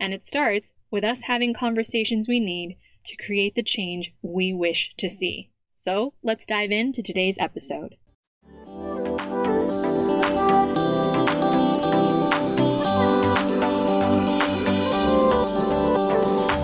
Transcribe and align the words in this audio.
And 0.00 0.12
it 0.12 0.24
starts 0.24 0.72
with 0.90 1.04
us 1.04 1.22
having 1.22 1.54
conversations 1.54 2.28
we 2.28 2.40
need 2.40 2.76
to 3.04 3.16
create 3.16 3.54
the 3.54 3.62
change 3.62 4.12
we 4.22 4.52
wish 4.52 4.94
to 4.98 5.08
see. 5.08 5.50
So 5.76 6.14
let's 6.22 6.46
dive 6.46 6.70
into 6.70 7.02
today's 7.02 7.36
episode. 7.38 7.96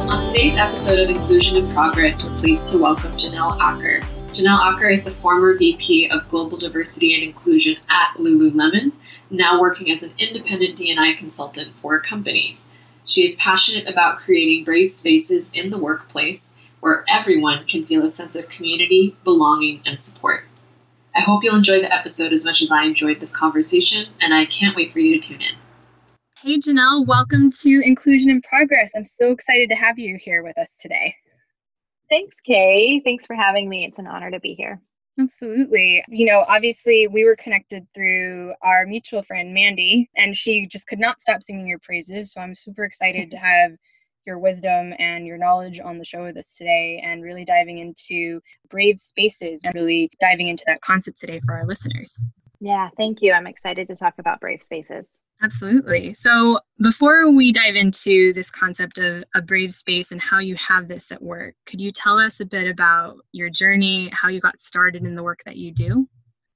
On 0.09 0.25
today's 0.25 0.59
episode 0.59 0.98
of 0.98 1.11
Inclusion 1.11 1.59
in 1.59 1.69
Progress, 1.69 2.28
we're 2.28 2.39
pleased 2.39 2.72
to 2.72 2.78
welcome 2.78 3.12
Janelle 3.12 3.59
Acker. 3.61 4.00
Janelle 4.28 4.75
Acker 4.75 4.89
is 4.89 5.05
the 5.05 5.11
former 5.11 5.56
VP 5.56 6.09
of 6.11 6.27
Global 6.28 6.56
Diversity 6.56 7.15
and 7.15 7.22
Inclusion 7.22 7.77
at 7.89 8.15
Lululemon, 8.17 8.92
now 9.28 9.61
working 9.61 9.91
as 9.91 10.03
an 10.03 10.12
independent 10.19 10.77
D&I 10.77 11.15
consultant 11.15 11.75
for 11.75 12.00
companies. 12.00 12.77
She 13.11 13.25
is 13.25 13.34
passionate 13.34 13.89
about 13.89 14.19
creating 14.19 14.62
brave 14.62 14.89
spaces 14.89 15.53
in 15.53 15.70
the 15.70 15.78
workplace 15.78 16.64
where 16.78 17.05
everyone 17.08 17.66
can 17.66 17.84
feel 17.84 18.05
a 18.05 18.08
sense 18.08 18.36
of 18.36 18.48
community, 18.48 19.16
belonging, 19.25 19.83
and 19.84 19.98
support. 19.98 20.44
I 21.16 21.22
hope 21.22 21.42
you'll 21.42 21.56
enjoy 21.56 21.81
the 21.81 21.92
episode 21.92 22.33
as 22.33 22.44
much 22.44 22.62
as 22.62 22.70
I 22.70 22.84
enjoyed 22.84 23.19
this 23.19 23.36
conversation, 23.36 24.06
and 24.20 24.33
I 24.33 24.47
can't 24.47 24.77
wait 24.77 24.92
for 24.92 25.00
you 25.00 25.20
to 25.20 25.28
tune 25.28 25.42
in. 25.42 25.56
Hey, 26.41 26.58
Janelle, 26.58 27.05
welcome 27.05 27.50
to 27.62 27.83
Inclusion 27.84 28.31
in 28.31 28.42
Progress. 28.42 28.92
I'm 28.94 29.05
so 29.05 29.33
excited 29.33 29.70
to 29.70 29.75
have 29.75 29.98
you 29.98 30.16
here 30.16 30.44
with 30.44 30.56
us 30.56 30.77
today. 30.81 31.16
Thanks, 32.11 32.36
Kay. 32.47 33.00
Thanks 33.03 33.27
for 33.27 33.34
having 33.34 33.69
me. 33.69 33.86
It's 33.86 33.98
an 33.98 34.06
honor 34.06 34.31
to 34.31 34.38
be 34.38 34.55
here. 34.55 34.81
Absolutely. 35.21 36.03
You 36.09 36.25
know, 36.25 36.45
obviously, 36.49 37.07
we 37.07 37.25
were 37.25 37.37
connected 37.37 37.87
through 37.95 38.55
our 38.63 38.87
mutual 38.87 39.23
friend, 39.23 39.53
Mandy, 39.53 40.09
and 40.17 40.35
she 40.35 40.67
just 40.67 40.87
could 40.87 40.99
not 40.99 41.21
stop 41.21 41.43
singing 41.43 41.67
your 41.67 41.79
praises. 41.81 42.33
So 42.33 42.41
I'm 42.41 42.55
super 42.55 42.85
excited 42.85 43.31
to 43.31 43.37
have 43.37 43.73
your 44.27 44.39
wisdom 44.39 44.95
and 44.99 45.27
your 45.27 45.37
knowledge 45.37 45.79
on 45.79 45.99
the 45.99 46.05
show 46.05 46.25
with 46.25 46.39
us 46.39 46.55
today 46.55 47.03
and 47.05 47.23
really 47.23 47.45
diving 47.45 47.79
into 47.79 48.41
brave 48.71 48.99
spaces 48.99 49.61
and 49.65 49.75
really 49.75 50.11
diving 50.21 50.49
into 50.49 50.65
that 50.67 50.81
concept 50.81 51.19
today 51.19 51.41
for 51.45 51.55
our 51.55 51.67
listeners. 51.67 52.19
Yeah, 52.61 52.89
thank 52.97 53.19
you. 53.21 53.33
I'm 53.33 53.47
excited 53.47 53.89
to 53.89 53.97
talk 53.97 54.15
about 54.19 54.41
brave 54.41 54.62
spaces. 54.62 55.07
Absolutely. 55.43 56.13
So, 56.13 56.61
before 56.83 57.31
we 57.31 57.51
dive 57.51 57.75
into 57.75 58.33
this 58.34 58.51
concept 58.51 58.99
of 58.99 59.25
a 59.34 59.41
brave 59.41 59.73
space 59.73 60.12
and 60.12 60.21
how 60.21 60.39
you 60.39 60.55
have 60.56 60.87
this 60.87 61.11
at 61.11 61.23
work, 61.23 61.55
could 61.65 61.81
you 61.81 61.93
tell 61.93 62.19
us 62.19 62.41
a 62.41 62.47
bit 62.47 62.69
about 62.69 63.17
your 63.33 63.49
journey, 63.49 64.11
how 64.12 64.29
you 64.29 64.41
got 64.41 64.61
started 64.61 65.05
in 65.05 65.15
the 65.15 65.23
work 65.23 65.41
that 65.47 65.56
you 65.56 65.73
do? 65.73 66.06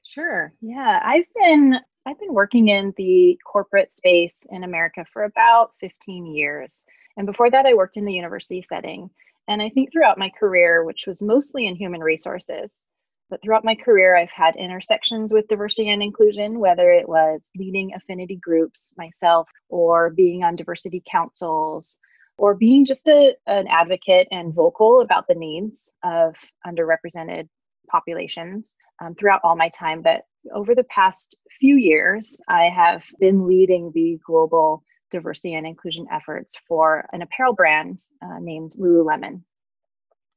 Sure. 0.03 0.53
Yeah, 0.61 1.00
I've 1.03 1.25
been 1.34 1.78
I've 2.06 2.21
been 2.21 2.34
working 2.34 2.69
in 2.69 2.93
the 2.99 3.39
corporate 3.50 3.93
space 3.93 4.47
in 4.50 4.62
America 4.65 5.06
for 5.11 5.25
about 5.25 5.73
15 5.81 6.27
years. 6.27 6.84
And 7.17 7.27
before 7.27 7.50
that 7.50 7.65
I 7.65 7.73
worked 7.73 7.97
in 7.97 8.05
the 8.05 8.12
university 8.12 8.62
setting. 8.62 9.09
And 9.49 9.62
I 9.62 9.71
think 9.71 9.93
throughout 9.93 10.19
my 10.19 10.31
career, 10.31 10.84
which 10.84 11.06
was 11.06 11.23
mostly 11.23 11.67
in 11.67 11.77
human 11.77 12.00
resources, 12.00 12.87
but 13.34 13.43
throughout 13.43 13.65
my 13.65 13.75
career, 13.75 14.17
I've 14.17 14.31
had 14.31 14.55
intersections 14.55 15.33
with 15.33 15.49
diversity 15.49 15.89
and 15.91 16.00
inclusion, 16.00 16.61
whether 16.61 16.93
it 16.93 17.09
was 17.09 17.50
leading 17.56 17.93
affinity 17.93 18.37
groups 18.37 18.95
myself, 18.97 19.49
or 19.69 20.11
being 20.11 20.45
on 20.45 20.55
diversity 20.55 21.03
councils, 21.11 21.99
or 22.39 22.55
being 22.55 22.84
just 22.84 23.09
a, 23.09 23.34
an 23.49 23.67
advocate 23.67 24.28
and 24.31 24.55
vocal 24.55 25.00
about 25.00 25.27
the 25.27 25.34
needs 25.34 25.91
of 26.05 26.37
underrepresented 26.65 27.49
populations 27.91 28.77
um, 29.03 29.17
throughout 29.17 29.41
all 29.43 29.56
my 29.56 29.69
time. 29.71 30.00
But 30.00 30.21
over 30.55 30.77
the 30.77 30.84
past 30.84 31.37
few 31.59 31.75
years, 31.75 32.41
I 32.47 32.67
have 32.67 33.05
been 33.19 33.49
leading 33.49 33.91
the 33.93 34.21
global 34.25 34.84
diversity 35.11 35.55
and 35.55 35.67
inclusion 35.67 36.06
efforts 36.09 36.55
for 36.69 37.09
an 37.12 37.21
apparel 37.21 37.55
brand 37.55 37.99
uh, 38.23 38.39
named 38.39 38.77
Lululemon. 38.78 39.43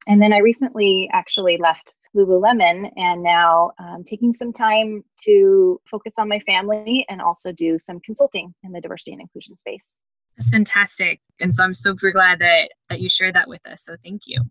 And 0.08 0.22
then 0.22 0.32
I 0.34 0.38
recently 0.38 1.10
actually 1.12 1.58
left 1.58 1.94
Lululemon 2.16 2.92
and 2.96 3.24
now 3.24 3.72
um, 3.80 4.04
taking 4.04 4.34
some 4.34 4.54
time 4.54 5.04
to 5.24 5.80
focus 5.90 6.14
on 6.18 6.30
my 6.30 6.40
family 6.40 7.06
and 7.10 7.22
also 7.22 7.52
do 7.52 7.78
some 7.78 8.00
consulting 8.00 8.54
in 8.64 8.72
the 8.72 8.82
diversity 8.82 9.12
and 9.12 9.22
inclusion 9.22 9.56
space. 9.56 9.98
That's 10.38 10.52
fantastic. 10.52 11.20
And 11.40 11.54
so 11.54 11.64
I'm 11.64 11.74
super 11.74 12.12
glad 12.12 12.40
that 12.40 12.70
that 12.90 13.02
you 13.02 13.10
shared 13.10 13.36
that 13.36 13.48
with 13.48 13.66
us. 13.68 13.84
So 13.84 13.96
thank 14.04 14.24
you. 14.28 14.42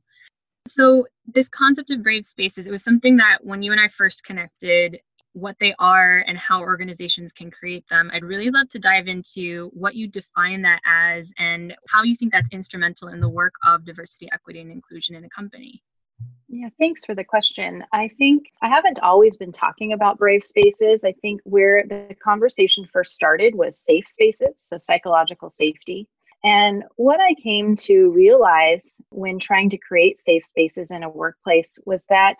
So 0.67 1.07
this 1.27 1.49
concept 1.49 1.91
of 1.91 2.03
brave 2.03 2.25
spaces, 2.25 2.67
it 2.67 2.73
was 2.73 2.83
something 2.83 3.19
that 3.19 3.39
when 3.43 3.63
you 3.63 3.71
and 3.71 3.81
I 3.81 3.89
first 3.89 4.25
connected, 4.25 5.01
what 5.37 5.57
they 5.61 5.75
are 5.79 6.25
and 6.27 6.39
how 6.39 6.61
organizations 6.61 7.31
can 7.31 7.51
create 7.51 7.87
them. 7.89 8.11
I'd 8.13 8.25
really 8.25 8.49
love 8.51 8.71
to 8.71 8.79
dive 8.79 9.07
into 9.07 9.71
what 9.75 9.95
you 9.95 10.09
define 10.09 10.63
that 10.63 10.81
as 10.87 11.33
and 11.39 11.77
how 11.91 12.05
you 12.05 12.17
think 12.17 12.33
that's 12.33 12.49
instrumental 12.53 13.09
in 13.09 13.21
the 13.21 13.29
work 13.29 13.53
of 13.63 13.85
diversity, 13.85 14.29
equity, 14.33 14.61
and 14.61 14.73
inclusion 14.73 15.15
in 15.15 15.25
a 15.25 15.29
company. 15.29 15.83
Yeah, 16.49 16.69
thanks 16.79 17.05
for 17.05 17.15
the 17.15 17.25
question. 17.25 17.85
I 17.93 18.09
think 18.09 18.47
I 18.63 18.69
haven't 18.69 19.01
always 19.01 19.37
been 19.37 19.51
talking 19.51 19.93
about 19.93 20.19
brave 20.19 20.45
spaces. 20.45 21.03
I 21.03 21.13
think 21.13 21.41
where 21.45 21.85
the 21.87 22.15
conversation 22.23 22.87
first 22.93 23.15
started 23.15 23.57
was 23.57 23.85
safe 23.85 24.07
spaces, 24.07 24.53
so 24.55 24.77
psychological 24.79 25.51
safety. 25.51 26.09
And 26.45 26.85
what 26.95 27.19
I 27.21 27.35
came 27.35 27.75
to 27.87 28.11
realize 28.11 29.01
when 29.11 29.41
trying 29.41 29.71
to 29.71 29.79
create 29.79 30.21
safe 30.21 30.45
spaces 30.45 30.93
in 30.93 31.03
a 31.03 31.11
workplace 31.11 31.81
was 31.85 32.07
that 32.07 32.37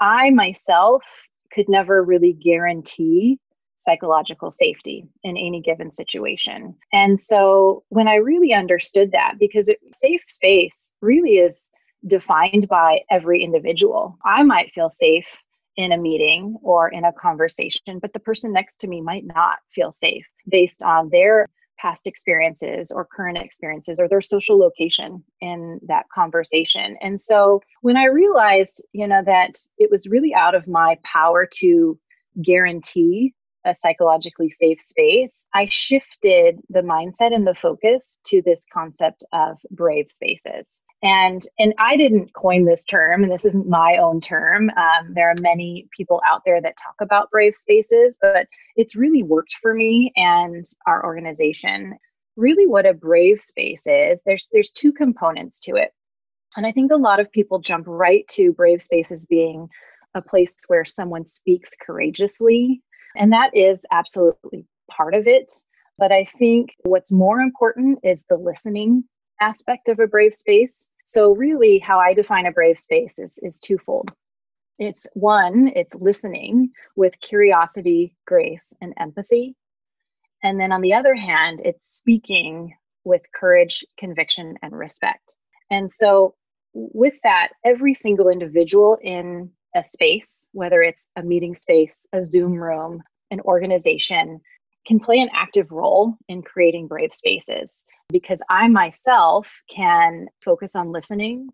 I 0.00 0.30
myself 0.30 1.04
could 1.52 1.68
never 1.68 2.02
really 2.02 2.32
guarantee 2.32 3.38
psychological 3.76 4.50
safety 4.50 5.06
in 5.22 5.36
any 5.36 5.60
given 5.60 5.90
situation. 5.90 6.74
And 6.92 7.20
so 7.20 7.84
when 7.90 8.08
I 8.08 8.16
really 8.16 8.52
understood 8.52 9.12
that, 9.12 9.34
because 9.38 9.68
it, 9.68 9.78
safe 9.92 10.22
space 10.26 10.92
really 11.00 11.36
is 11.36 11.70
defined 12.06 12.68
by 12.68 13.00
every 13.10 13.42
individual. 13.42 14.18
I 14.24 14.42
might 14.42 14.72
feel 14.72 14.90
safe 14.90 15.36
in 15.76 15.92
a 15.92 15.98
meeting 15.98 16.56
or 16.62 16.88
in 16.88 17.04
a 17.04 17.12
conversation, 17.12 17.98
but 18.00 18.12
the 18.12 18.20
person 18.20 18.52
next 18.52 18.76
to 18.80 18.88
me 18.88 19.00
might 19.00 19.24
not 19.24 19.58
feel 19.74 19.90
safe 19.90 20.26
based 20.48 20.82
on 20.82 21.08
their 21.08 21.48
past 21.78 22.06
experiences 22.06 22.92
or 22.92 23.04
current 23.04 23.36
experiences 23.36 24.00
or 24.00 24.08
their 24.08 24.20
social 24.20 24.58
location 24.58 25.22
in 25.40 25.80
that 25.86 26.06
conversation. 26.14 26.96
And 27.00 27.20
so 27.20 27.60
when 27.82 27.96
I 27.96 28.06
realized, 28.06 28.84
you 28.92 29.06
know, 29.06 29.22
that 29.26 29.56
it 29.78 29.90
was 29.90 30.06
really 30.06 30.32
out 30.34 30.54
of 30.54 30.68
my 30.68 30.98
power 31.02 31.46
to 31.56 31.98
guarantee 32.42 33.34
a 33.64 33.74
psychologically 33.74 34.50
safe 34.50 34.80
space, 34.80 35.46
I 35.54 35.66
shifted 35.66 36.60
the 36.68 36.80
mindset 36.80 37.34
and 37.34 37.46
the 37.46 37.54
focus 37.54 38.20
to 38.26 38.42
this 38.42 38.64
concept 38.72 39.24
of 39.32 39.58
brave 39.70 40.10
spaces. 40.10 40.84
And 41.02 41.40
and 41.58 41.74
I 41.78 41.96
didn't 41.96 42.34
coin 42.34 42.64
this 42.64 42.84
term, 42.84 43.22
and 43.22 43.32
this 43.32 43.44
isn't 43.44 43.68
my 43.68 43.96
own 43.96 44.20
term. 44.20 44.70
Um, 44.70 45.14
there 45.14 45.30
are 45.30 45.40
many 45.40 45.88
people 45.96 46.20
out 46.26 46.42
there 46.44 46.60
that 46.60 46.76
talk 46.82 46.96
about 47.00 47.30
brave 47.30 47.54
spaces, 47.54 48.18
but 48.20 48.46
it's 48.76 48.96
really 48.96 49.22
worked 49.22 49.56
for 49.60 49.74
me 49.74 50.12
and 50.16 50.64
our 50.86 51.04
organization. 51.04 51.96
Really, 52.36 52.66
what 52.66 52.86
a 52.86 52.94
brave 52.94 53.40
space 53.40 53.86
is, 53.86 54.22
there's 54.26 54.48
there's 54.52 54.70
two 54.70 54.92
components 54.92 55.60
to 55.60 55.76
it. 55.76 55.92
And 56.56 56.66
I 56.66 56.72
think 56.72 56.92
a 56.92 56.96
lot 56.96 57.20
of 57.20 57.32
people 57.32 57.58
jump 57.58 57.84
right 57.88 58.26
to 58.28 58.52
brave 58.52 58.80
spaces 58.80 59.26
being 59.26 59.68
a 60.14 60.22
place 60.22 60.54
where 60.68 60.84
someone 60.84 61.24
speaks 61.24 61.74
courageously 61.80 62.80
and 63.16 63.32
that 63.32 63.56
is 63.56 63.84
absolutely 63.90 64.66
part 64.90 65.14
of 65.14 65.26
it. 65.26 65.52
But 65.98 66.12
I 66.12 66.24
think 66.24 66.74
what's 66.82 67.12
more 67.12 67.40
important 67.40 68.00
is 68.02 68.24
the 68.28 68.36
listening 68.36 69.04
aspect 69.40 69.88
of 69.88 70.00
a 70.00 70.06
brave 70.06 70.34
space. 70.34 70.90
So, 71.04 71.32
really, 71.32 71.78
how 71.78 71.98
I 71.98 72.14
define 72.14 72.46
a 72.46 72.52
brave 72.52 72.78
space 72.78 73.18
is, 73.18 73.38
is 73.42 73.60
twofold. 73.60 74.10
It's 74.78 75.06
one, 75.14 75.70
it's 75.76 75.94
listening 75.94 76.70
with 76.96 77.20
curiosity, 77.20 78.16
grace, 78.26 78.74
and 78.80 78.92
empathy. 78.98 79.54
And 80.42 80.58
then 80.58 80.72
on 80.72 80.80
the 80.80 80.94
other 80.94 81.14
hand, 81.14 81.62
it's 81.64 81.86
speaking 81.86 82.74
with 83.04 83.22
courage, 83.32 83.84
conviction, 83.96 84.56
and 84.62 84.76
respect. 84.76 85.36
And 85.70 85.90
so, 85.90 86.34
with 86.72 87.20
that, 87.22 87.50
every 87.64 87.94
single 87.94 88.28
individual 88.28 88.98
in 89.00 89.52
a 89.74 89.84
space, 89.84 90.48
whether 90.52 90.82
it's 90.82 91.10
a 91.16 91.22
meeting 91.22 91.54
space, 91.54 92.06
a 92.12 92.24
Zoom 92.24 92.54
room, 92.54 93.02
an 93.30 93.40
organization, 93.40 94.40
can 94.86 95.00
play 95.00 95.18
an 95.18 95.30
active 95.34 95.70
role 95.72 96.14
in 96.28 96.42
creating 96.42 96.86
brave 96.86 97.12
spaces 97.12 97.86
because 98.12 98.42
I 98.50 98.68
myself 98.68 99.62
can 99.68 100.26
focus 100.44 100.76
on 100.76 100.92
listening 100.92 101.48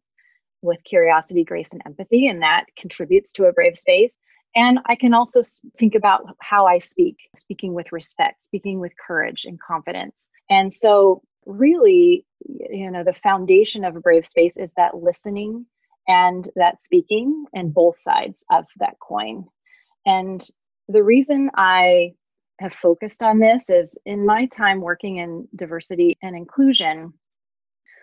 with 0.62 0.82
curiosity, 0.84 1.44
grace, 1.44 1.72
and 1.72 1.80
empathy, 1.86 2.28
and 2.28 2.42
that 2.42 2.66
contributes 2.76 3.32
to 3.32 3.44
a 3.44 3.52
brave 3.52 3.78
space. 3.78 4.16
And 4.54 4.80
I 4.86 4.96
can 4.96 5.14
also 5.14 5.40
think 5.78 5.94
about 5.94 6.22
how 6.40 6.66
I 6.66 6.78
speak, 6.78 7.16
speaking 7.36 7.72
with 7.72 7.92
respect, 7.92 8.42
speaking 8.42 8.80
with 8.80 8.92
courage 8.98 9.44
and 9.44 9.60
confidence. 9.60 10.30
And 10.50 10.72
so, 10.72 11.22
really, 11.46 12.26
you 12.44 12.90
know, 12.90 13.04
the 13.04 13.12
foundation 13.12 13.84
of 13.84 13.94
a 13.94 14.00
brave 14.00 14.26
space 14.26 14.56
is 14.56 14.72
that 14.76 14.96
listening 14.96 15.66
and 16.10 16.48
that 16.56 16.82
speaking 16.82 17.44
and 17.54 17.72
both 17.72 18.00
sides 18.00 18.44
of 18.50 18.66
that 18.78 18.98
coin. 18.98 19.44
And 20.04 20.44
the 20.88 21.04
reason 21.04 21.50
I 21.54 22.14
have 22.58 22.74
focused 22.74 23.22
on 23.22 23.38
this 23.38 23.70
is 23.70 23.96
in 24.04 24.26
my 24.26 24.46
time 24.46 24.80
working 24.80 25.18
in 25.18 25.46
diversity 25.54 26.18
and 26.20 26.34
inclusion, 26.34 27.12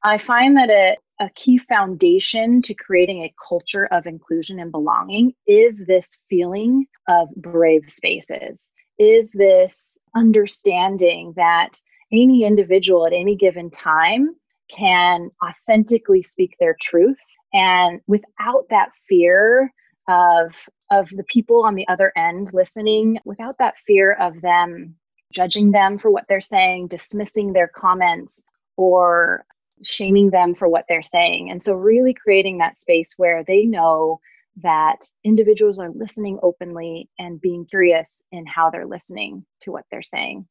I 0.05 0.19
find 0.19 0.55
that 0.55 0.69
a, 0.69 0.95
a 1.19 1.29
key 1.35 1.57
foundation 1.57 2.61
to 2.61 2.73
creating 2.73 3.23
a 3.23 3.33
culture 3.45 3.87
of 3.91 4.05
inclusion 4.05 4.59
and 4.59 4.71
belonging 4.71 5.33
is 5.45 5.85
this 5.85 6.17
feeling 6.29 6.85
of 7.09 7.27
brave 7.35 7.89
spaces, 7.89 8.71
is 8.97 9.33
this 9.33 9.97
understanding 10.15 11.33
that 11.35 11.71
any 12.13 12.45
individual 12.45 13.05
at 13.05 13.11
any 13.11 13.35
given 13.35 13.69
time 13.69 14.29
can 14.73 15.29
authentically 15.45 16.21
speak 16.21 16.55
their 16.57 16.75
truth 16.79 17.19
and 17.57 18.01
without 18.07 18.65
that 18.69 18.91
fear 19.09 19.73
of 20.07 20.69
of 20.91 21.09
the 21.09 21.23
people 21.23 21.65
on 21.65 21.75
the 21.75 21.87
other 21.89 22.13
end 22.15 22.49
listening 22.53 23.17
without 23.25 23.57
that 23.57 23.77
fear 23.79 24.13
of 24.13 24.39
them 24.41 24.95
judging 25.33 25.71
them 25.71 25.97
for 25.97 26.09
what 26.09 26.23
they're 26.29 26.39
saying 26.39 26.87
dismissing 26.87 27.51
their 27.51 27.67
comments 27.67 28.45
or 28.77 29.43
shaming 29.83 30.29
them 30.29 30.55
for 30.55 30.67
what 30.67 30.85
they're 30.87 31.01
saying. 31.01 31.49
And 31.51 31.61
so 31.61 31.73
really 31.73 32.13
creating 32.13 32.59
that 32.59 32.77
space 32.77 33.13
where 33.17 33.43
they 33.43 33.65
know 33.65 34.19
that 34.63 34.97
individuals 35.23 35.77
are 35.77 35.91
listening 35.91 36.39
openly 36.41 37.09
and 37.19 37.41
being 37.41 37.65
curious 37.65 38.23
in 38.31 38.45
how 38.47 38.69
they're 38.69 38.87
listening 38.87 39.45
to 39.61 39.71
what 39.71 39.85
they're 39.91 40.01
saying. 40.01 40.47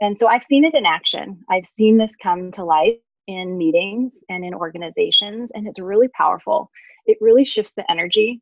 And 0.00 0.16
so 0.16 0.26
i've 0.26 0.44
seen 0.44 0.64
it 0.64 0.74
in 0.74 0.86
action. 0.86 1.40
I've 1.50 1.66
seen 1.66 1.98
this 1.98 2.16
come 2.16 2.52
to 2.52 2.64
life 2.64 2.96
in 3.26 3.58
meetings 3.58 4.22
and 4.28 4.44
in 4.44 4.54
organizations 4.54 5.50
and 5.52 5.66
it's 5.66 5.80
really 5.80 6.08
powerful. 6.08 6.70
It 7.06 7.18
really 7.20 7.44
shifts 7.44 7.74
the 7.74 7.90
energy 7.90 8.40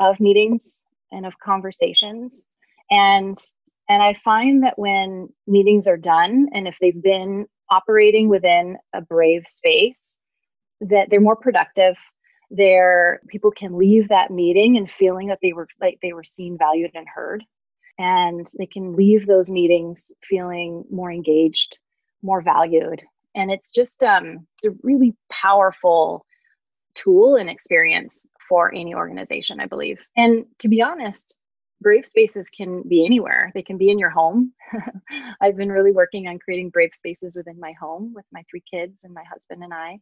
of 0.00 0.20
meetings 0.20 0.82
and 1.12 1.26
of 1.26 1.38
conversations. 1.38 2.46
And 2.90 3.36
and 3.88 4.02
i 4.02 4.14
find 4.14 4.62
that 4.62 4.78
when 4.78 5.28
meetings 5.48 5.88
are 5.88 5.96
done 5.96 6.48
and 6.54 6.68
if 6.68 6.78
they've 6.80 7.02
been 7.02 7.46
operating 7.70 8.28
within 8.28 8.76
a 8.94 9.00
brave 9.00 9.46
space 9.46 10.18
that 10.80 11.08
they're 11.10 11.20
more 11.20 11.36
productive 11.36 11.96
their 12.50 13.20
people 13.28 13.50
can 13.50 13.78
leave 13.78 14.08
that 14.08 14.30
meeting 14.30 14.76
and 14.76 14.90
feeling 14.90 15.28
that 15.28 15.38
they 15.40 15.52
were 15.52 15.68
like 15.80 15.98
they 16.02 16.12
were 16.12 16.24
seen 16.24 16.58
valued 16.58 16.90
and 16.94 17.06
heard. 17.08 17.44
And 17.98 18.48
they 18.58 18.66
can 18.66 18.96
leave 18.96 19.26
those 19.26 19.50
meetings 19.50 20.10
feeling 20.28 20.84
more 20.90 21.12
engaged 21.12 21.78
more 22.22 22.42
valued 22.42 23.02
and 23.34 23.50
it's 23.50 23.70
just 23.70 24.02
um 24.02 24.46
it's 24.58 24.74
a 24.74 24.78
really 24.82 25.14
powerful 25.30 26.24
tool 26.94 27.36
and 27.36 27.48
experience 27.48 28.26
for 28.48 28.74
any 28.74 28.94
organization, 28.94 29.60
I 29.60 29.66
believe. 29.66 30.00
And 30.16 30.44
to 30.58 30.68
be 30.68 30.82
honest, 30.82 31.36
brave 31.80 32.04
spaces 32.04 32.50
can 32.50 32.82
be 32.86 33.06
anywhere. 33.06 33.52
They 33.54 33.62
can 33.62 33.78
be 33.78 33.90
in 33.90 33.98
your 33.98 34.10
home. 34.10 34.52
I've 35.40 35.56
been 35.56 35.70
really 35.70 35.92
working 35.92 36.26
on 36.28 36.38
creating 36.38 36.70
brave 36.70 36.92
spaces 36.92 37.36
within 37.36 37.58
my 37.58 37.72
home 37.80 38.12
with 38.14 38.26
my 38.32 38.42
three 38.50 38.62
kids 38.70 39.04
and 39.04 39.14
my 39.14 39.24
husband 39.24 39.62
and 39.62 39.72
I, 39.72 40.00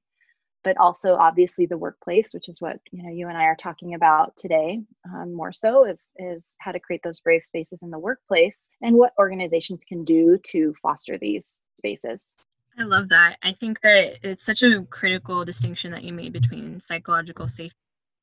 but 0.64 0.78
also 0.78 1.14
obviously 1.14 1.66
the 1.66 1.78
workplace, 1.78 2.32
which 2.32 2.48
is 2.48 2.60
what 2.60 2.78
you 2.90 3.02
know 3.02 3.12
you 3.12 3.28
and 3.28 3.36
I 3.36 3.44
are 3.44 3.56
talking 3.56 3.94
about 3.94 4.36
today. 4.36 4.80
Um, 5.04 5.34
more 5.34 5.52
so 5.52 5.84
is 5.84 6.12
is 6.16 6.56
how 6.58 6.72
to 6.72 6.80
create 6.80 7.02
those 7.04 7.20
brave 7.20 7.44
spaces 7.44 7.82
in 7.82 7.90
the 7.90 7.98
workplace 7.98 8.70
and 8.82 8.96
what 8.96 9.12
organizations 9.18 9.84
can 9.84 10.04
do 10.04 10.38
to 10.48 10.74
foster 10.82 11.18
these 11.18 11.62
spaces. 11.76 12.34
I 12.78 12.84
love 12.84 13.08
that. 13.08 13.38
I 13.42 13.52
think 13.52 13.80
that 13.80 14.18
it's 14.22 14.44
such 14.44 14.62
a 14.62 14.82
critical 14.90 15.44
distinction 15.44 15.90
that 15.90 16.04
you 16.04 16.12
made 16.12 16.32
between 16.32 16.80
psychological 16.80 17.48
safety 17.48 17.74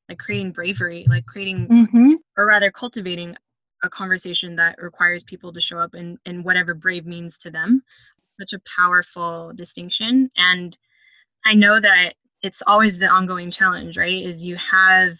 like 0.08 0.18
creating 0.18 0.52
bravery, 0.52 1.06
like 1.08 1.26
creating 1.26 1.68
mm-hmm. 1.68 2.12
or 2.36 2.46
rather 2.46 2.70
cultivating 2.70 3.36
a 3.82 3.88
conversation 3.88 4.56
that 4.56 4.76
requires 4.78 5.22
people 5.22 5.52
to 5.52 5.60
show 5.60 5.78
up 5.78 5.94
in, 5.94 6.18
in 6.26 6.42
whatever 6.42 6.74
brave 6.74 7.06
means 7.06 7.38
to 7.38 7.50
them. 7.50 7.82
Such 8.32 8.52
a 8.52 8.60
powerful 8.76 9.52
distinction. 9.54 10.28
And 10.36 10.76
I 11.44 11.54
know 11.54 11.80
that 11.80 12.14
it's 12.42 12.62
always 12.66 12.98
the 12.98 13.08
ongoing 13.08 13.50
challenge, 13.50 13.96
right? 13.96 14.22
Is 14.22 14.44
you 14.44 14.56
have 14.56 15.16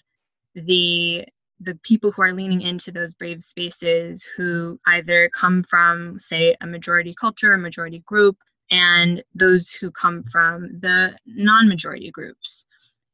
the 0.55 1.25
the 1.59 1.75
people 1.83 2.13
who 2.13 2.21
are 2.21 2.35
leaning 2.35 2.61
into 2.61 2.93
those 2.93 3.15
brave 3.15 3.43
spaces 3.43 4.27
who 4.37 4.79
either 4.87 5.31
come 5.31 5.63
from 5.63 6.19
say 6.19 6.55
a 6.61 6.67
majority 6.67 7.15
culture 7.19 7.55
a 7.55 7.59
majority 7.59 8.01
group 8.01 8.37
and 8.71 9.23
those 9.35 9.71
who 9.71 9.91
come 9.91 10.25
from 10.25 10.81
the 10.81 11.17
non-majority 11.27 12.11
groups 12.11 12.67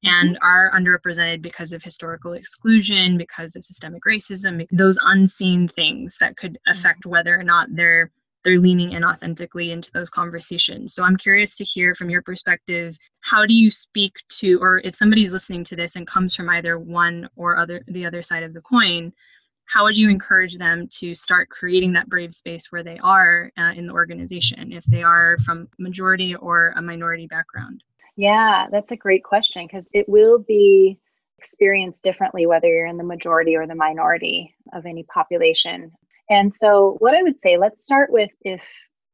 and 0.04 0.36
mm-hmm. 0.36 0.44
are 0.44 0.70
underrepresented 0.74 1.42
because 1.42 1.72
of 1.72 1.82
historical 1.82 2.32
exclusion, 2.32 3.18
because 3.18 3.54
of 3.54 3.64
systemic 3.64 4.02
racism, 4.04 4.66
those 4.70 4.98
unseen 5.04 5.68
things 5.68 6.16
that 6.18 6.36
could 6.36 6.52
mm-hmm. 6.52 6.72
affect 6.72 7.06
whether 7.06 7.38
or 7.38 7.42
not 7.42 7.68
they're 7.72 8.10
they're 8.44 8.58
leaning 8.58 8.90
in 8.90 9.04
authentically 9.04 9.70
into 9.70 9.92
those 9.92 10.10
conversations. 10.10 10.92
So 10.92 11.04
I'm 11.04 11.16
curious 11.16 11.56
to 11.58 11.64
hear 11.64 11.94
from 11.94 12.10
your 12.10 12.22
perspective, 12.22 12.98
how 13.20 13.46
do 13.46 13.54
you 13.54 13.70
speak 13.70 14.16
to 14.40 14.58
or 14.60 14.80
if 14.80 14.96
somebody's 14.96 15.32
listening 15.32 15.62
to 15.64 15.76
this 15.76 15.94
and 15.94 16.08
comes 16.08 16.34
from 16.34 16.48
either 16.48 16.76
one 16.76 17.28
or 17.36 17.56
other 17.56 17.82
the 17.86 18.04
other 18.04 18.22
side 18.22 18.42
of 18.42 18.52
the 18.52 18.60
coin, 18.60 19.12
how 19.72 19.84
would 19.84 19.96
you 19.96 20.10
encourage 20.10 20.58
them 20.58 20.86
to 20.86 21.14
start 21.14 21.48
creating 21.48 21.94
that 21.94 22.08
brave 22.08 22.34
space 22.34 22.70
where 22.70 22.82
they 22.82 22.98
are 22.98 23.50
uh, 23.56 23.72
in 23.74 23.86
the 23.86 23.92
organization 23.92 24.70
if 24.70 24.84
they 24.84 25.02
are 25.02 25.38
from 25.46 25.66
majority 25.78 26.34
or 26.34 26.74
a 26.76 26.82
minority 26.82 27.26
background? 27.26 27.82
Yeah, 28.16 28.66
that's 28.70 28.90
a 28.90 28.96
great 28.96 29.24
question 29.24 29.66
because 29.66 29.88
it 29.94 30.06
will 30.08 30.38
be 30.38 30.98
experienced 31.38 32.04
differently 32.04 32.44
whether 32.44 32.68
you're 32.68 32.86
in 32.86 32.98
the 32.98 33.04
majority 33.04 33.56
or 33.56 33.66
the 33.66 33.74
minority 33.74 34.54
of 34.74 34.84
any 34.84 35.04
population. 35.04 35.90
And 36.28 36.52
so, 36.52 36.96
what 36.98 37.14
I 37.14 37.22
would 37.22 37.40
say, 37.40 37.56
let's 37.56 37.82
start 37.82 38.12
with 38.12 38.30
if 38.42 38.62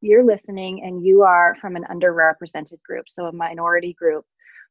you're 0.00 0.24
listening 0.24 0.82
and 0.84 1.04
you 1.04 1.22
are 1.22 1.56
from 1.60 1.76
an 1.76 1.84
underrepresented 1.88 2.82
group, 2.82 3.04
so 3.08 3.26
a 3.26 3.32
minority 3.32 3.92
group 3.92 4.24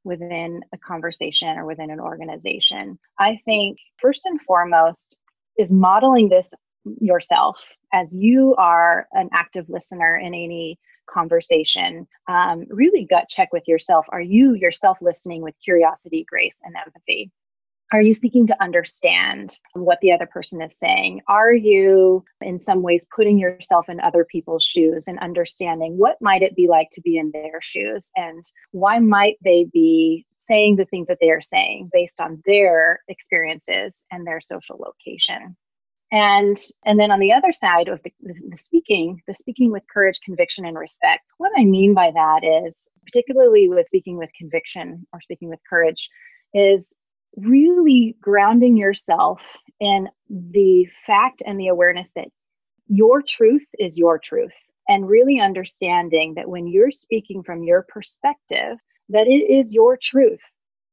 within 0.04 0.62
a 0.74 0.78
conversation 0.78 1.58
or 1.58 1.66
within 1.66 1.92
an 1.92 2.02
organization. 2.02 3.00
I 3.18 3.40
think 3.46 3.78
first 4.02 4.26
and 4.26 4.42
foremost 4.42 5.18
is 5.58 5.72
modeling 5.72 6.30
this 6.30 6.54
yourself 7.02 7.76
as 7.94 8.16
you 8.16 8.56
are 8.58 9.08
an 9.12 9.30
active 9.34 9.70
listener 9.70 10.16
in 10.16 10.28
any 10.28 10.80
conversation, 11.10 12.08
um, 12.28 12.66
really 12.70 13.06
gut 13.06 13.28
check 13.30 13.52
with 13.54 13.68
yourself. 13.68 14.06
Are 14.10 14.22
you 14.22 14.54
yourself 14.54 14.98
listening 15.02 15.42
with 15.42 15.56
curiosity, 15.64 16.26
grace, 16.30 16.60
and 16.64 16.76
empathy? 16.76 17.32
Are 17.94 18.02
you 18.02 18.14
seeking 18.14 18.48
to 18.48 18.62
understand 18.62 19.58
what 19.72 20.00
the 20.02 20.12
other 20.12 20.26
person 20.26 20.62
is 20.62 20.78
saying? 20.78 21.22
Are 21.30 21.54
you, 21.54 22.26
in 22.42 22.60
some 22.60 22.82
ways, 22.82 23.06
putting 23.16 23.40
yourself 23.40 23.88
in 23.88 24.02
other 24.02 24.26
people's 24.26 24.66
shoes 24.66 25.08
and 25.08 25.18
understanding 25.20 25.98
what 25.98 26.22
might 26.22 26.42
it 26.42 26.54
be 26.54 26.68
like 26.68 26.90
to 26.92 27.02
be 27.02 27.18
in 27.18 27.32
their 27.32 27.62
shoes 27.62 28.12
and 28.18 28.44
why 28.72 29.00
might 29.00 29.38
they 29.42 29.66
be 29.72 30.26
saying 30.48 30.76
the 30.76 30.86
things 30.86 31.08
that 31.08 31.18
they 31.22 31.30
are 31.30 31.42
saying 31.42 31.90
based 31.92 32.22
on 32.22 32.42
their 32.46 33.02
experiences 33.08 34.06
and 34.12 34.26
their 34.26 34.42
social 34.42 34.78
location? 34.78 35.56
and 36.12 36.58
and 36.86 37.00
then 37.00 37.12
on 37.12 37.20
the 37.20 37.34
other 37.34 37.52
side 37.52 37.90
of 37.90 38.02
the, 38.04 38.12
the, 38.22 38.34
the, 38.50 38.58
speaking 38.58 39.22
the 39.28 39.34
speaking 39.34 39.72
with 39.72 39.84
courage 39.94 40.20
conviction 40.24 40.66
and 40.66 40.78
respect 40.78 41.24
what 41.38 41.52
i 41.58 41.66
mean 41.66 41.94
by 41.94 42.12
that 42.12 42.44
is 42.44 42.90
particularly 43.06 43.68
with 43.68 43.86
speaking 43.88 44.18
with 44.18 44.30
conviction 44.38 45.06
or 45.12 45.20
speaking 45.20 45.50
with 45.50 45.60
courage 45.70 46.10
is 46.54 46.94
really 47.36 48.16
grounding 48.22 48.78
yourself 48.78 49.42
in 49.80 50.08
the 50.30 50.88
fact 51.06 51.44
and 51.46 51.60
the 51.60 51.68
awareness 51.68 52.12
that 52.16 52.30
your 52.88 53.22
truth 53.22 53.68
is 53.78 53.98
your 53.98 54.18
truth 54.18 54.56
and 54.88 55.10
really 55.10 55.42
understanding 55.42 56.36
that 56.36 56.48
when 56.48 56.68
you're 56.68 56.92
speaking 56.92 57.44
from 57.44 57.64
your 57.64 57.86
perspective 57.90 58.78
that 59.10 59.28
it 59.28 59.52
is 59.52 59.74
your 59.74 59.98
truth 60.02 60.42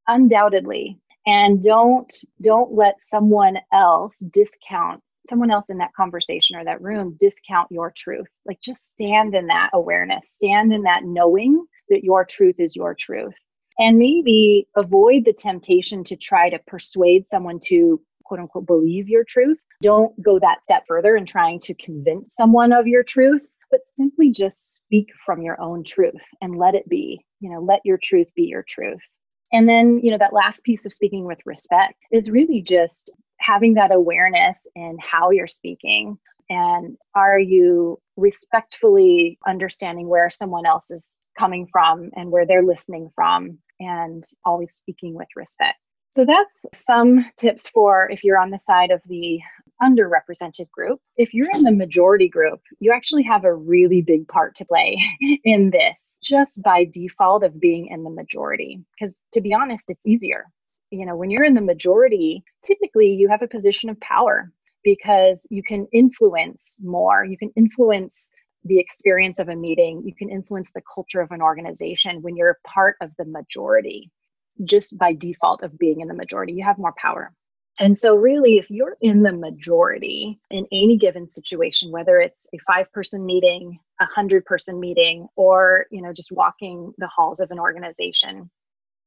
undoubtedly. 0.09 0.99
And 1.27 1.63
don't 1.63 2.13
don't 2.43 2.75
let 2.75 2.97
someone 3.01 3.57
else 3.73 4.19
discount 4.19 5.01
someone 5.27 5.51
else 5.51 5.71
in 5.71 5.79
that 5.79 5.95
conversation 5.97 6.57
or 6.57 6.65
that 6.65 6.83
room 6.83 7.17
discount 7.19 7.69
your 7.71 7.93
truth. 7.97 8.29
Like 8.47 8.61
just 8.61 8.89
stand 8.89 9.35
in 9.35 9.47
that 9.47 9.71
awareness 9.73 10.27
stand 10.31 10.73
in 10.73 10.83
that 10.83 11.01
knowing 11.05 11.65
that 11.89 12.05
your 12.05 12.25
truth 12.25 12.57
is 12.59 12.77
your 12.77 12.95
truth. 12.95 13.35
And 13.79 13.99
maybe 13.99 14.69
avoid 14.77 15.25
the 15.25 15.33
temptation 15.33 16.05
to 16.05 16.17
try 16.17 16.51
to 16.51 16.59
persuade 16.67 17.27
someone 17.27 17.59
to 17.67 18.01
quote 18.25 18.41
unquote 18.41 18.67
believe 18.67 19.09
your 19.09 19.25
truth. 19.25 19.59
Don't 19.83 20.21
go 20.23 20.39
that 20.39 20.63
step 20.63 20.85
further 20.87 21.17
in 21.17 21.25
trying 21.27 21.61
to 21.61 21.75
convince 21.75 22.35
someone 22.35 22.73
of 22.73 22.87
your 22.87 23.03
truth 23.03 23.49
but 23.71 23.81
simply 23.97 24.31
just 24.31 24.75
speak 24.77 25.09
from 25.25 25.43
your 25.43 25.61
own 25.61 25.85
truth 25.85 26.25
and 26.41 26.57
let 26.57 26.75
it 26.75 26.89
be 26.89 27.25
you 27.41 27.51
know 27.51 27.61
let 27.61 27.81
your 27.85 27.99
truth 27.99 28.29
be 28.35 28.45
your 28.45 28.65
truth 28.69 29.09
and 29.55 29.69
then, 29.69 30.01
you 30.03 30.11
know, 30.11 30.19
that 30.19 30.33
last 30.33 30.65
piece 30.65 30.85
of 30.85 30.93
speaking 30.93 31.25
with 31.27 31.39
respect 31.47 31.95
is 32.11 32.29
really 32.29 32.61
just 32.61 33.13
having 33.39 33.75
that 33.75 33.93
awareness 33.93 34.67
in 34.75 34.97
how 35.01 35.31
you're 35.31 35.47
speaking. 35.47 36.19
And 36.51 36.97
are 37.15 37.39
you 37.39 38.01
respectfully 38.17 39.39
understanding 39.47 40.09
where 40.09 40.29
someone 40.29 40.67
else 40.67 40.91
is 40.91 41.15
coming 41.39 41.69
from 41.71 42.11
and 42.17 42.33
where 42.33 42.45
they're 42.45 42.65
listening 42.65 43.11
from, 43.15 43.59
and 43.79 44.25
always 44.45 44.75
speaking 44.75 45.15
with 45.15 45.29
respect? 45.37 45.79
So 46.11 46.25
that's 46.25 46.67
some 46.73 47.25
tips 47.39 47.69
for 47.69 48.11
if 48.11 48.25
you're 48.25 48.39
on 48.39 48.51
the 48.51 48.59
side 48.59 48.91
of 48.91 49.03
the 49.07 49.39
underrepresented 49.83 50.71
group. 50.71 51.01
If 51.17 51.35
you're 51.35 51.51
in 51.51 51.63
the 51.63 51.73
majority 51.73 52.29
group, 52.29 52.61
you 52.81 52.93
actually 52.93 53.25
have 53.25 53.45
a 53.45 53.55
really 53.55 54.03
big 54.03 54.29
part 54.29 54.57
to 54.57 54.65
play 54.65 54.99
in 55.45 55.71
this 55.71 56.19
just 56.23 56.63
by 56.63 56.85
default 56.85 57.45
of 57.45 57.61
being 57.61 57.89
in 57.89 58.03
the 58.03 58.11
majority. 58.11 58.83
Because 58.99 59.23
to 59.33 59.41
be 59.41 59.53
honest, 59.55 59.85
it's 59.89 60.07
easier. 60.07 60.47
You 60.91 61.07
know, 61.07 61.17
when 61.17 61.31
you're 61.31 61.45
in 61.45 61.55
the 61.55 61.61
majority, 61.61 62.45
typically 62.65 63.09
you 63.09 63.29
have 63.29 63.43
a 63.43 63.49
position 63.49 63.91
of 63.91 64.01
power 64.01 64.51
because 64.85 65.47
you 65.51 65.63
can 65.63 65.87
influence 65.93 66.79
more. 66.83 67.25
You 67.25 67.37
can 67.37 67.51
influence 67.57 68.33
the 68.65 68.79
experience 68.79 69.39
of 69.39 69.49
a 69.49 69.57
meeting. 69.57 70.03
You 70.05 70.15
can 70.15 70.31
influence 70.31 70.73
the 70.73 70.83
culture 70.95 71.21
of 71.21 71.31
an 71.33 71.43
organization 71.43 72.23
when 72.23 72.37
you're 72.37 72.59
part 72.65 72.97
of 73.01 73.13
the 73.19 73.25
majority, 73.25 74.11
just 74.63 74.97
by 74.97 75.15
default 75.15 75.63
of 75.63 75.79
being 75.79 76.01
in 76.01 76.09
the 76.09 76.15
majority. 76.15 76.53
You 76.53 76.65
have 76.65 76.79
more 76.79 76.95
power. 76.97 77.33
And 77.81 77.99
so, 77.99 78.15
really, 78.15 78.57
if 78.57 78.71
you're 78.71 78.97
in 79.01 79.23
the 79.23 79.33
majority 79.33 80.39
in 80.51 80.67
any 80.71 80.97
given 80.97 81.29
situation, 81.29 81.91
whether 81.91 82.19
it's 82.21 82.47
a 82.55 82.59
five 82.59 82.93
person 82.93 83.27
meeting, 83.27 83.81
a 84.01 84.07
hundred 84.07 84.45
person 84.45 84.79
meeting, 84.79 85.27
or 85.35 85.87
you 85.91 86.01
know, 86.01 86.13
just 86.13 86.31
walking 86.31 86.93
the 86.99 87.09
halls 87.09 87.41
of 87.41 87.51
an 87.51 87.59
organization 87.59 88.51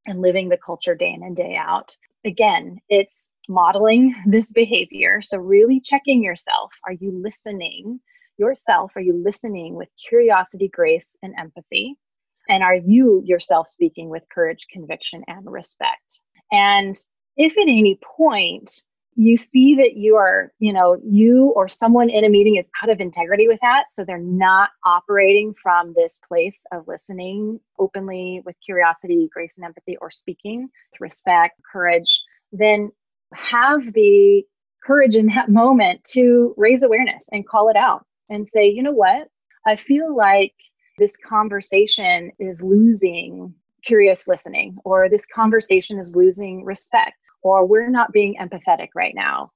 and 0.06 0.22
living 0.22 0.50
the 0.50 0.58
culture 0.58 0.96
day 0.96 1.14
in 1.14 1.24
and 1.24 1.36
day 1.36 1.56
out, 1.56 1.96
again, 2.26 2.80
it's 2.90 3.32
modeling 3.48 4.14
this 4.28 4.52
behavior. 4.52 5.22
So, 5.22 5.38
really 5.38 5.80
checking 5.80 6.22
yourself: 6.22 6.74
Are 6.86 6.94
you 6.94 7.12
listening 7.14 8.02
yourself? 8.38 8.92
Are 8.96 9.02
you 9.02 9.14
listening 9.14 9.76
with 9.76 9.88
curiosity, 10.10 10.68
grace, 10.68 11.16
and 11.24 11.34
empathy? 11.40 11.96
And 12.50 12.64
are 12.64 12.76
you 12.76 13.22
yourself 13.26 13.70
speaking 13.70 14.10
with 14.10 14.24
courage, 14.30 14.68
conviction, 14.70 15.24
and 15.28 15.50
respect? 15.50 16.22
And 16.52 16.96
if 17.38 17.58
at 17.58 17.64
any 17.64 18.00
point 18.18 18.84
you 19.16 19.36
see 19.36 19.76
that 19.76 19.96
you 19.96 20.16
are, 20.16 20.52
you 20.60 20.72
know, 20.72 20.98
you 21.04 21.52
or 21.56 21.68
someone 21.68 22.10
in 22.10 22.24
a 22.24 22.30
meeting 22.30 22.58
is 22.58 22.70
out 22.84 22.90
of 22.90 23.00
integrity 23.00 23.48
with 23.48 23.60
that, 23.62 23.86
so 23.92 24.04
they're 24.04 24.20
not 24.20 24.70
operating 24.86 25.56
from 25.56 25.94
this 25.96 26.20
place 26.28 26.66
of 26.72 26.88
listening 26.88 27.60
openly 27.80 28.42
with 28.46 28.56
curiosity, 28.64 29.28
grace, 29.34 29.56
and 29.56 29.66
empathy, 29.66 29.98
or 30.02 30.12
speaking 30.12 30.62
with 30.92 31.02
respect, 31.02 31.60
courage, 31.72 32.24
then 32.52 32.92
have 33.34 33.92
the 33.94 34.44
courage 34.84 35.16
in 35.16 35.28
that 35.28 35.50
moment 35.50 36.04
to 36.04 36.54
raise 36.56 36.84
awareness 36.84 37.28
and 37.32 37.48
call 37.48 37.70
it 37.70 37.76
out 37.76 38.06
and 38.30 38.46
say, 38.46 38.68
you 38.68 38.84
know 38.84 38.92
what? 38.92 39.28
I 39.66 39.76
feel 39.78 40.16
like 40.16 40.54
this 41.00 41.18
conversation 41.18 42.32
is 42.40 42.62
losing 42.64 43.54
curious 43.84 44.28
listening, 44.28 44.78
or 44.86 45.10
this 45.10 45.26
conversation 45.26 45.98
is 45.98 46.16
losing 46.16 46.64
respect 46.66 47.16
or 47.48 47.66
we're 47.66 47.90
not 47.90 48.12
being 48.12 48.36
empathetic 48.40 48.90
right 48.96 49.16
now. 49.16 49.52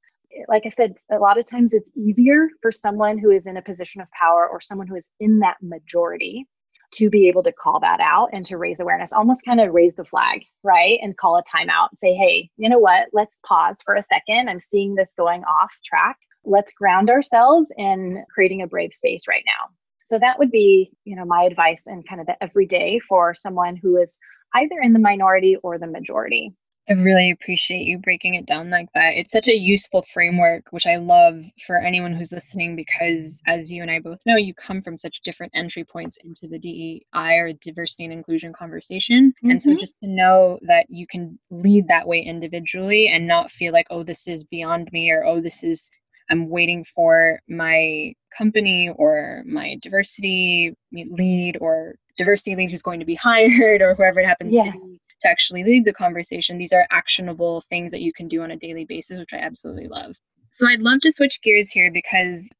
Like 0.48 0.63
I 0.65 0.69
said, 0.69 0.95
a 1.12 1.17
lot 1.17 1.38
of 1.38 1.50
times 1.50 1.74
it's 1.74 1.91
easier 1.95 2.48
for 2.62 2.71
someone 2.71 3.17
who 3.17 3.31
is 3.31 3.48
in 3.48 3.57
a 3.57 3.62
position 3.62 4.01
of 4.01 4.10
power 4.12 4.48
or 4.48 4.62
someone 4.62 4.88
who 4.88 4.95
is 4.95 5.07
in 5.19 5.39
that 5.39 5.57
majority 5.62 6.48
to 6.93 7.10
be 7.10 7.27
able 7.27 7.43
to 7.43 7.51
call 7.51 7.79
that 7.79 8.00
out 8.01 8.29
and 8.33 8.45
to 8.45 8.57
raise 8.57 8.79
awareness, 8.79 9.13
almost 9.13 9.45
kind 9.45 9.62
of 9.62 9.74
raise 9.74 9.95
the 9.95 10.05
flag, 10.05 10.43
right? 10.63 11.00
And 11.01 11.17
call 11.17 11.38
a 11.38 11.43
timeout 11.43 11.89
and 11.89 11.98
say, 11.98 12.13
hey, 12.13 12.50
you 12.57 12.69
know 12.69 12.79
what? 12.79 13.07
Let's 13.13 13.39
pause 13.45 13.81
for 13.83 13.95
a 13.95 14.03
second. 14.03 14.50
I'm 14.50 14.60
seeing 14.60 14.95
this 14.95 15.13
going 15.17 15.43
off 15.43 15.74
track. 15.86 16.17
Let's 16.43 16.74
ground 16.74 17.10
ourselves 17.10 17.74
in 17.77 18.24
creating 18.33 18.62
a 18.62 18.67
brave 18.67 18.93
space 18.93 19.27
right 19.27 19.43
now. 19.45 19.74
So 20.05 20.19
that 20.19 20.38
would 20.39 20.51
be, 20.51 20.91
you 21.05 21.15
know, 21.15 21.25
my 21.25 21.43
advice 21.43 21.88
and 21.88 22.07
kind 22.07 22.19
of 22.19 22.27
the 22.27 22.41
everyday 22.43 23.00
for 23.07 23.33
someone 23.33 23.77
who 23.77 23.98
is 23.98 24.19
either 24.55 24.79
in 24.81 24.91
the 24.91 25.00
minority 25.00 25.55
or 25.63 25.77
the 25.77 25.88
majority. 25.88 26.53
I 26.89 26.93
really 26.93 27.31
appreciate 27.31 27.85
you 27.85 28.00
breaking 28.00 28.33
it 28.33 28.45
down 28.45 28.69
like 28.69 28.88
that. 28.95 29.13
It's 29.15 29.31
such 29.31 29.47
a 29.47 29.55
useful 29.55 30.01
framework, 30.01 30.65
which 30.71 30.88
I 30.88 30.97
love 30.97 31.43
for 31.65 31.77
anyone 31.77 32.13
who's 32.13 32.31
listening 32.31 32.75
because, 32.75 33.41
as 33.45 33.71
you 33.71 33.81
and 33.81 33.91
I 33.91 34.00
both 34.00 34.21
know, 34.25 34.35
you 34.35 34.53
come 34.53 34.81
from 34.81 34.97
such 34.97 35.21
different 35.21 35.51
entry 35.55 35.83
points 35.83 36.17
into 36.23 36.47
the 36.47 36.57
DEI 36.57 37.35
or 37.38 37.53
diversity 37.53 38.05
and 38.05 38.13
inclusion 38.13 38.51
conversation. 38.51 39.29
Mm-hmm. 39.29 39.51
And 39.51 39.61
so, 39.61 39.69
mm-hmm. 39.69 39.77
just 39.77 39.95
to 40.03 40.09
know 40.09 40.59
that 40.63 40.88
you 40.89 41.05
can 41.05 41.38
lead 41.51 41.88
that 41.88 42.07
way 42.07 42.19
individually 42.19 43.07
and 43.07 43.27
not 43.27 43.51
feel 43.51 43.73
like, 43.73 43.88
oh, 43.91 44.03
this 44.03 44.27
is 44.27 44.43
beyond 44.43 44.89
me 44.91 45.11
or, 45.11 45.23
oh, 45.23 45.39
this 45.39 45.63
is, 45.63 45.91
I'm 46.31 46.50
waiting 46.50 46.83
for 46.83 47.39
my 47.47 48.13
company 48.35 48.89
or 48.95 49.43
my 49.45 49.77
diversity 49.81 50.75
lead 50.91 51.57
or 51.61 51.95
diversity 52.17 52.55
lead 52.55 52.71
who's 52.71 52.81
going 52.81 53.00
to 53.00 53.05
be 53.05 53.15
hired 53.21 53.81
or 53.81 53.93
whoever 53.93 54.19
it 54.19 54.25
happens 54.25 54.55
yeah. 54.55 54.65
to 54.65 54.71
be 54.71 54.90
to 55.21 55.27
actually 55.27 55.63
lead 55.63 55.85
the 55.85 55.93
conversation. 55.93 56.57
These 56.57 56.73
are 56.73 56.87
actionable 56.91 57.61
things 57.61 57.91
that 57.91 58.01
you 58.01 58.13
can 58.13 58.27
do 58.27 58.41
on 58.41 58.51
a 58.51 58.57
daily 58.57 58.85
basis, 58.85 59.19
which 59.19 59.33
I 59.33 59.37
absolutely 59.37 59.87
love. 59.87 60.15
So 60.49 60.67
I'd 60.67 60.81
love 60.81 60.99
to 61.01 61.11
switch 61.11 61.41
gears 61.41 61.71
here 61.71 61.91
because 61.91 62.51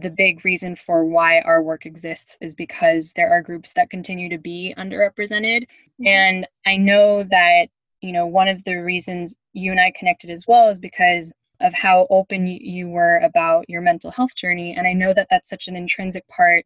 the 0.00 0.10
big 0.10 0.44
reason 0.44 0.74
for 0.74 1.04
why 1.04 1.40
our 1.40 1.62
work 1.62 1.86
exists 1.86 2.36
is 2.40 2.54
because 2.54 3.12
there 3.12 3.30
are 3.30 3.40
groups 3.40 3.72
that 3.74 3.90
continue 3.90 4.28
to 4.28 4.38
be 4.38 4.74
underrepresented. 4.76 5.62
Mm-hmm. 5.62 6.06
And 6.06 6.46
I 6.66 6.76
know 6.76 7.22
that, 7.22 7.66
you 8.00 8.12
know, 8.12 8.26
one 8.26 8.48
of 8.48 8.64
the 8.64 8.76
reasons 8.76 9.36
you 9.52 9.70
and 9.70 9.80
I 9.80 9.92
connected 9.96 10.30
as 10.30 10.44
well 10.46 10.68
is 10.68 10.80
because 10.80 11.32
of 11.60 11.72
how 11.72 12.06
open 12.10 12.46
you 12.46 12.88
were 12.88 13.18
about 13.18 13.64
your 13.68 13.80
mental 13.80 14.10
health 14.10 14.34
journey. 14.34 14.74
And 14.74 14.86
I 14.86 14.92
know 14.92 15.14
that 15.14 15.28
that's 15.30 15.48
such 15.48 15.68
an 15.68 15.76
intrinsic 15.76 16.26
part 16.28 16.64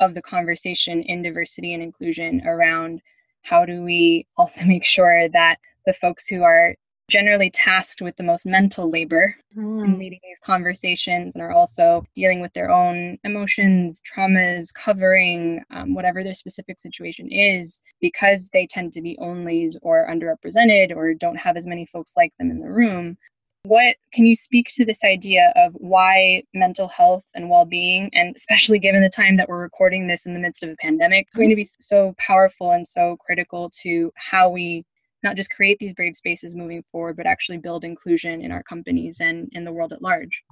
of 0.00 0.14
the 0.14 0.22
conversation 0.22 1.02
in 1.02 1.22
diversity 1.22 1.72
and 1.72 1.82
inclusion 1.82 2.42
around 2.46 3.00
how 3.44 3.64
do 3.64 3.82
we 3.82 4.26
also 4.36 4.64
make 4.66 4.84
sure 4.84 5.28
that 5.28 5.58
the 5.86 5.92
folks 5.92 6.26
who 6.26 6.42
are 6.42 6.74
generally 7.10 7.50
tasked 7.50 8.00
with 8.00 8.16
the 8.16 8.22
most 8.22 8.46
mental 8.46 8.88
labor 8.88 9.36
mm. 9.56 9.84
in 9.84 9.98
leading 9.98 10.18
these 10.22 10.38
conversations 10.38 11.34
and 11.34 11.42
are 11.42 11.52
also 11.52 12.02
dealing 12.14 12.40
with 12.40 12.52
their 12.54 12.70
own 12.70 13.18
emotions, 13.24 14.00
traumas, 14.00 14.72
covering 14.72 15.62
um, 15.70 15.94
whatever 15.94 16.24
their 16.24 16.32
specific 16.32 16.78
situation 16.78 17.30
is, 17.30 17.82
because 18.00 18.48
they 18.52 18.66
tend 18.66 18.92
to 18.92 19.02
be 19.02 19.18
onlys 19.20 19.76
or 19.82 20.08
underrepresented 20.08 20.96
or 20.96 21.12
don't 21.12 21.38
have 21.38 21.56
as 21.56 21.66
many 21.66 21.84
folks 21.84 22.14
like 22.16 22.32
them 22.38 22.50
in 22.50 22.60
the 22.60 22.70
room, 22.70 23.18
what 23.64 23.96
can 24.12 24.26
you 24.26 24.36
speak 24.36 24.68
to 24.72 24.84
this 24.84 25.02
idea 25.04 25.52
of 25.56 25.72
why 25.74 26.42
mental 26.52 26.86
health 26.86 27.24
and 27.34 27.48
well-being, 27.48 28.10
and 28.12 28.36
especially 28.36 28.78
given 28.78 29.02
the 29.02 29.08
time 29.08 29.36
that 29.36 29.48
we're 29.48 29.60
recording 29.60 30.06
this 30.06 30.26
in 30.26 30.34
the 30.34 30.38
midst 30.38 30.62
of 30.62 30.68
a 30.68 30.76
pandemic, 30.76 31.26
mm-hmm. 31.28 31.40
going 31.40 31.50
to 31.50 31.56
be 31.56 31.64
so 31.64 32.14
powerful 32.18 32.72
and 32.72 32.86
so 32.86 33.16
critical 33.16 33.70
to 33.82 34.12
how 34.16 34.50
we 34.50 34.84
not 35.22 35.36
just 35.36 35.50
create 35.50 35.78
these 35.78 35.94
brave 35.94 36.14
spaces 36.14 36.54
moving 36.54 36.84
forward, 36.92 37.16
but 37.16 37.26
actually 37.26 37.56
build 37.56 37.84
inclusion 37.84 38.42
in 38.42 38.52
our 38.52 38.62
companies 38.62 39.20
and 39.20 39.48
in 39.52 39.64
the 39.64 39.72
world 39.72 39.92
at 39.94 40.02
large? 40.02 40.44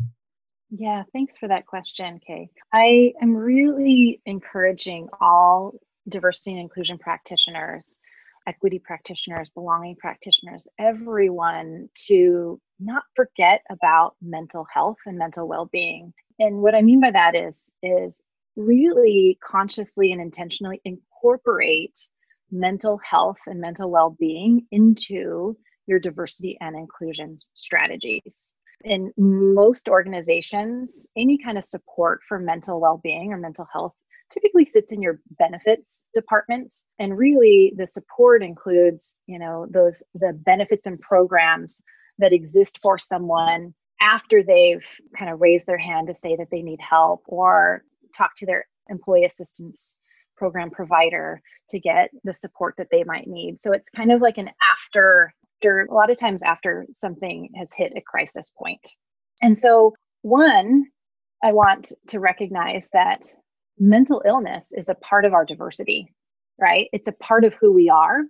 Yeah, 0.71 1.03
thanks 1.13 1.37
for 1.37 1.49
that 1.49 1.67
question, 1.67 2.19
Kay. 2.27 2.49
I 2.73 3.13
am 3.21 3.37
really 3.37 4.23
encouraging 4.25 5.09
all 5.21 5.75
diversity 6.09 6.53
and 6.53 6.61
inclusion 6.61 6.97
practitioners 6.97 8.01
equity 8.47 8.79
practitioners, 8.79 9.51
belonging 9.51 9.97
practitioners, 9.97 10.69
everyone 10.79 11.89
to 12.07 12.61
not 12.81 13.05
forget 13.15 13.63
about 13.71 14.15
mental 14.21 14.67
health 14.73 14.99
and 15.07 15.19
mental 15.19 15.47
well-being. 15.47 16.13
And 16.39 16.57
what 16.63 16.75
I 16.75 16.83
mean 16.83 17.01
by 17.01 17.11
that 17.13 17.35
is 17.35 17.73
is 17.83 18.23
really 18.57 19.39
consciously 19.43 20.13
and 20.13 20.21
intentionally 20.21 20.81
incorporate 20.85 22.09
mental 22.51 22.99
health 22.99 23.39
and 23.47 23.61
mental 23.61 23.91
well-being 23.91 24.67
into 24.71 25.57
your 25.87 25.99
diversity 25.99 26.59
and 26.61 26.77
inclusion 26.77 27.37
strategies. 27.55 28.53
In 28.85 29.13
most 29.17 29.89
organizations, 29.89 31.09
any 31.17 31.39
kind 31.39 31.57
of 31.57 31.65
support 31.65 32.21
for 32.27 32.39
mental 32.39 32.81
well-being 32.81 33.33
or 33.33 33.39
mental 33.39 33.67
health 33.73 33.95
typically 34.33 34.65
sits 34.65 34.93
in 34.93 35.03
your 35.03 35.21
benefits 35.39 36.09
department. 36.15 36.73
And 36.99 37.17
really 37.17 37.73
the 37.77 37.87
support 37.87 38.43
includes 38.43 39.17
you 39.27 39.39
know 39.39 39.67
those 39.71 40.03
the 40.15 40.33
benefits 40.33 40.87
and 40.87 41.01
programs 41.01 41.83
that 42.19 42.33
exist 42.33 42.79
for 42.83 42.99
someone 42.99 43.75
after 44.01 44.43
they've 44.43 44.87
kind 45.17 45.31
of 45.31 45.41
raised 45.41 45.67
their 45.67 45.79
hand 45.79 46.09
to 46.09 46.15
say 46.15 46.37
that 46.37 46.49
they 46.51 46.63
need 46.63 46.81
help 46.81 47.23
or 47.27 47.85
talk 48.17 48.33
to 48.37 48.47
their 48.47 48.67
employee 48.89 49.25
assistance 49.25 49.97
program 50.37 50.71
provider 50.71 51.41
to 51.69 51.79
get 51.79 52.11
the 52.25 52.35
support 52.35 52.75
that 52.77 52.89
they 52.91 53.05
might 53.05 53.29
need. 53.29 53.61
So 53.61 53.73
it's 53.73 53.89
kind 53.91 54.11
of 54.11 54.21
like 54.21 54.39
an 54.39 54.51
after 54.73 55.33
after 55.59 55.87
a 55.89 55.95
lot 55.95 56.11
of 56.11 56.19
times 56.19 56.43
after 56.43 56.87
something 56.93 57.51
has 57.57 57.73
hit 57.73 57.93
a 57.97 58.01
crisis 58.01 58.51
point. 58.51 58.85
And 59.41 59.57
so 59.57 59.95
one 60.23 60.87
i 61.43 61.53
want 61.53 61.93
to 62.09 62.21
recognize 62.21 62.89
that 62.93 63.23
mental 63.79 64.23
illness 64.27 64.73
is 64.73 64.89
a 64.89 64.95
part 64.95 65.25
of 65.25 65.33
our 65.33 65.45
diversity, 65.45 66.13
right? 66.59 66.89
It's 66.93 67.09
a 67.09 67.13
part 67.13 67.45
of 67.45 67.55
who 67.55 67.73
we 67.73 67.89
are. 67.89 68.23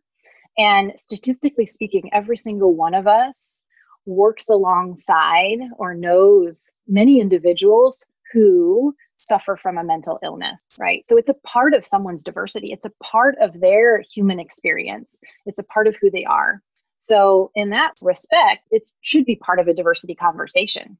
And 0.59 0.93
statistically 0.97 1.67
speaking, 1.67 2.11
every 2.13 2.37
single 2.37 2.75
one 2.75 2.95
of 2.95 3.07
us 3.07 3.65
works 4.05 4.49
alongside 4.49 5.59
or 5.79 5.95
knows 5.95 6.71
many 6.87 7.21
individuals 7.21 8.05
who 8.33 8.95
suffer 9.17 9.57
from 9.57 9.79
a 9.79 9.85
mental 9.85 10.19
illness, 10.23 10.61
right? 10.79 11.05
So 11.07 11.17
it's 11.17 11.29
a 11.29 11.35
part 11.47 11.75
of 11.75 11.85
someone's 11.85 12.25
diversity. 12.25 12.73
It's 12.73 12.87
a 12.87 12.93
part 13.03 13.37
of 13.41 13.61
their 13.61 14.03
human 14.13 14.41
experience. 14.41 15.21
It's 15.47 15.59
a 15.59 15.65
part 15.65 15.87
of 15.87 15.97
who 16.01 16.11
they 16.11 16.25
are. 16.25 16.61
So 16.99 17.51
in 17.55 17.71
that 17.71 17.93
respect, 18.01 18.63
it 18.71 18.89
should 19.01 19.25
be 19.25 19.37
part 19.37 19.59
of 19.59 19.69
a 19.69 19.75
diversity 19.75 20.15
conversation. 20.15 20.99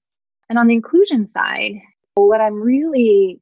And 0.49 0.59
on 0.59 0.67
the 0.67 0.75
inclusion 0.75 1.27
side, 1.27 1.75
what 2.15 2.41
I'm 2.41 2.61
really 2.61 3.41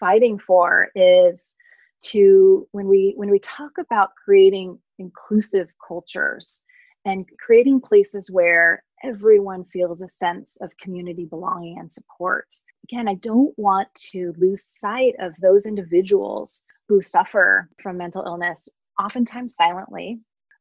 fighting 0.00 0.38
for 0.38 0.88
is 0.94 1.54
to 2.00 2.66
when 2.72 2.88
we 2.88 3.12
when 3.16 3.30
we 3.30 3.38
talk 3.38 3.72
about 3.78 4.10
creating 4.24 4.78
inclusive 4.98 5.68
cultures 5.86 6.64
and 7.04 7.28
creating 7.38 7.80
places 7.80 8.30
where 8.30 8.82
everyone 9.02 9.64
feels 9.64 10.02
a 10.02 10.08
sense 10.08 10.58
of 10.60 10.76
community 10.78 11.26
belonging 11.26 11.78
and 11.78 11.92
support 11.92 12.46
again 12.84 13.06
i 13.06 13.14
don't 13.14 13.52
want 13.58 13.92
to 13.94 14.32
lose 14.38 14.64
sight 14.64 15.14
of 15.20 15.34
those 15.36 15.66
individuals 15.66 16.62
who 16.88 17.02
suffer 17.02 17.68
from 17.78 17.98
mental 17.98 18.24
illness 18.24 18.68
oftentimes 18.98 19.54
silently 19.54 20.18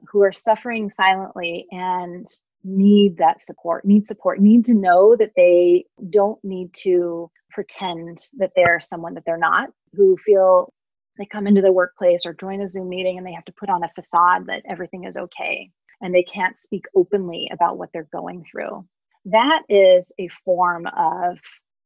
who 0.08 0.22
are 0.22 0.31
suffering 0.31 0.89
silently 0.89 1.65
and 1.72 2.27
need 2.63 3.17
that 3.17 3.41
support 3.41 3.85
need 3.85 4.05
support 4.05 4.39
need 4.39 4.65
to 4.65 4.73
know 4.73 5.15
that 5.15 5.31
they 5.35 5.85
don't 6.11 6.43
need 6.43 6.73
to 6.73 7.29
pretend 7.51 8.17
that 8.37 8.51
they're 8.55 8.79
someone 8.79 9.13
that 9.15 9.23
they're 9.25 9.37
not, 9.37 9.69
who 9.93 10.17
feel 10.25 10.71
they 11.17 11.25
come 11.25 11.47
into 11.47 11.61
the 11.61 11.71
workplace 11.71 12.25
or 12.25 12.33
join 12.33 12.61
a 12.61 12.67
Zoom 12.67 12.89
meeting 12.89 13.17
and 13.17 13.27
they 13.27 13.33
have 13.33 13.45
to 13.45 13.53
put 13.53 13.69
on 13.69 13.83
a 13.83 13.89
facade 13.89 14.45
that 14.47 14.63
everything 14.67 15.03
is 15.03 15.17
okay 15.17 15.69
and 16.01 16.15
they 16.15 16.23
can't 16.23 16.57
speak 16.57 16.85
openly 16.95 17.49
about 17.51 17.77
what 17.77 17.89
they're 17.91 18.07
going 18.11 18.45
through. 18.49 18.85
That 19.25 19.63
is 19.67 20.13
a 20.17 20.29
form 20.29 20.87
of, 20.87 21.39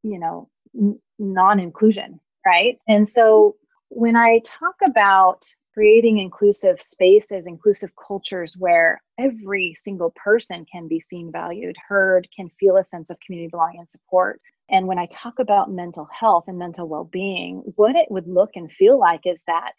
you 0.03 0.19
know, 0.19 0.49
n- 0.79 0.99
non 1.17 1.59
inclusion, 1.59 2.19
right? 2.45 2.77
And 2.87 3.09
so 3.09 3.55
when 3.89 4.15
I 4.15 4.41
talk 4.45 4.75
about 4.85 5.43
creating 5.73 6.19
inclusive 6.19 6.79
spaces, 6.79 7.47
inclusive 7.47 7.91
cultures 7.95 8.55
where 8.57 9.01
every 9.19 9.73
single 9.77 10.13
person 10.15 10.65
can 10.71 10.87
be 10.87 10.99
seen, 10.99 11.31
valued, 11.31 11.75
heard, 11.87 12.27
can 12.35 12.49
feel 12.59 12.77
a 12.77 12.85
sense 12.85 13.09
of 13.09 13.17
community 13.25 13.49
belonging 13.49 13.79
and 13.79 13.89
support, 13.89 14.39
and 14.69 14.87
when 14.87 14.97
I 14.97 15.07
talk 15.07 15.39
about 15.39 15.71
mental 15.71 16.07
health 16.17 16.45
and 16.47 16.57
mental 16.57 16.87
well-being, 16.87 17.63
what 17.75 17.95
it 17.95 18.07
would 18.09 18.27
look 18.27 18.51
and 18.55 18.71
feel 18.71 18.97
like 18.99 19.21
is 19.25 19.43
that 19.45 19.73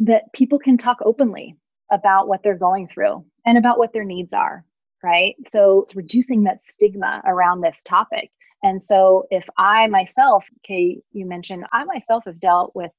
that 0.00 0.32
people 0.32 0.58
can 0.58 0.76
talk 0.76 0.98
openly 1.04 1.54
about 1.92 2.26
what 2.26 2.42
they're 2.42 2.58
going 2.58 2.88
through 2.88 3.24
and 3.46 3.56
about 3.56 3.78
what 3.78 3.92
their 3.92 4.04
needs 4.04 4.32
are, 4.32 4.64
right? 5.04 5.36
So 5.46 5.82
it's 5.82 5.94
reducing 5.94 6.44
that 6.44 6.62
stigma 6.62 7.22
around 7.24 7.60
this 7.60 7.80
topic. 7.84 8.30
And 8.62 8.82
so 8.82 9.26
if 9.30 9.48
I 9.58 9.86
myself, 9.86 10.46
Kay, 10.64 11.02
you 11.12 11.26
mentioned 11.26 11.66
I 11.72 11.84
myself 11.84 12.24
have 12.26 12.40
dealt 12.40 12.74
with 12.74 12.90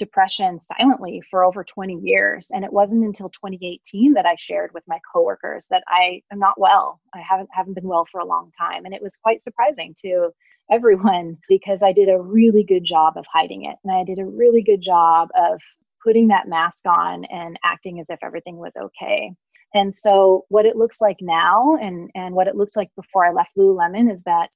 depression 0.00 0.58
silently 0.58 1.22
for 1.30 1.44
over 1.44 1.62
20 1.62 2.00
years. 2.02 2.50
And 2.52 2.64
it 2.64 2.72
wasn't 2.72 3.04
until 3.04 3.28
2018 3.28 4.14
that 4.14 4.26
I 4.26 4.34
shared 4.36 4.72
with 4.74 4.82
my 4.88 4.98
coworkers 5.12 5.68
that 5.70 5.84
I 5.86 6.22
am 6.32 6.40
not 6.40 6.58
well. 6.58 7.00
I 7.14 7.20
haven't 7.20 7.50
haven't 7.52 7.74
been 7.74 7.86
well 7.86 8.06
for 8.10 8.20
a 8.20 8.26
long 8.26 8.50
time. 8.58 8.86
And 8.86 8.94
it 8.94 9.02
was 9.02 9.16
quite 9.16 9.42
surprising 9.42 9.94
to 10.02 10.30
everyone 10.72 11.36
because 11.48 11.82
I 11.82 11.92
did 11.92 12.08
a 12.08 12.20
really 12.20 12.64
good 12.64 12.82
job 12.82 13.16
of 13.16 13.26
hiding 13.32 13.66
it. 13.66 13.76
And 13.84 13.92
I 13.92 14.02
did 14.02 14.18
a 14.18 14.24
really 14.24 14.62
good 14.62 14.80
job 14.80 15.28
of 15.36 15.60
putting 16.02 16.28
that 16.28 16.48
mask 16.48 16.86
on 16.86 17.26
and 17.26 17.58
acting 17.64 18.00
as 18.00 18.06
if 18.08 18.18
everything 18.22 18.56
was 18.56 18.72
okay. 18.74 19.32
And 19.74 19.94
so 19.94 20.46
what 20.48 20.66
it 20.66 20.76
looks 20.76 21.00
like 21.00 21.18
now 21.20 21.76
and 21.76 22.10
and 22.14 22.34
what 22.34 22.48
it 22.48 22.56
looked 22.56 22.76
like 22.76 22.90
before 22.96 23.26
I 23.26 23.32
left 23.32 23.50
Lululemon 23.56 24.12
is 24.12 24.22
that 24.24 24.48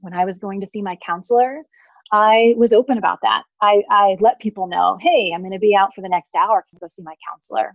when 0.00 0.12
I 0.12 0.26
was 0.26 0.38
going 0.38 0.60
to 0.60 0.68
see 0.68 0.82
my 0.82 0.96
counselor, 1.04 1.62
I 2.12 2.54
was 2.56 2.72
open 2.72 2.98
about 2.98 3.20
that. 3.22 3.42
I, 3.60 3.82
I 3.90 4.16
let 4.20 4.40
people 4.40 4.66
know, 4.66 4.98
hey, 5.00 5.32
I'm 5.34 5.42
going 5.42 5.52
to 5.52 5.58
be 5.58 5.76
out 5.76 5.94
for 5.94 6.00
the 6.00 6.08
next 6.08 6.34
hour. 6.34 6.64
Can 6.68 6.78
go 6.80 6.88
see 6.88 7.02
my 7.02 7.14
counselor? 7.28 7.74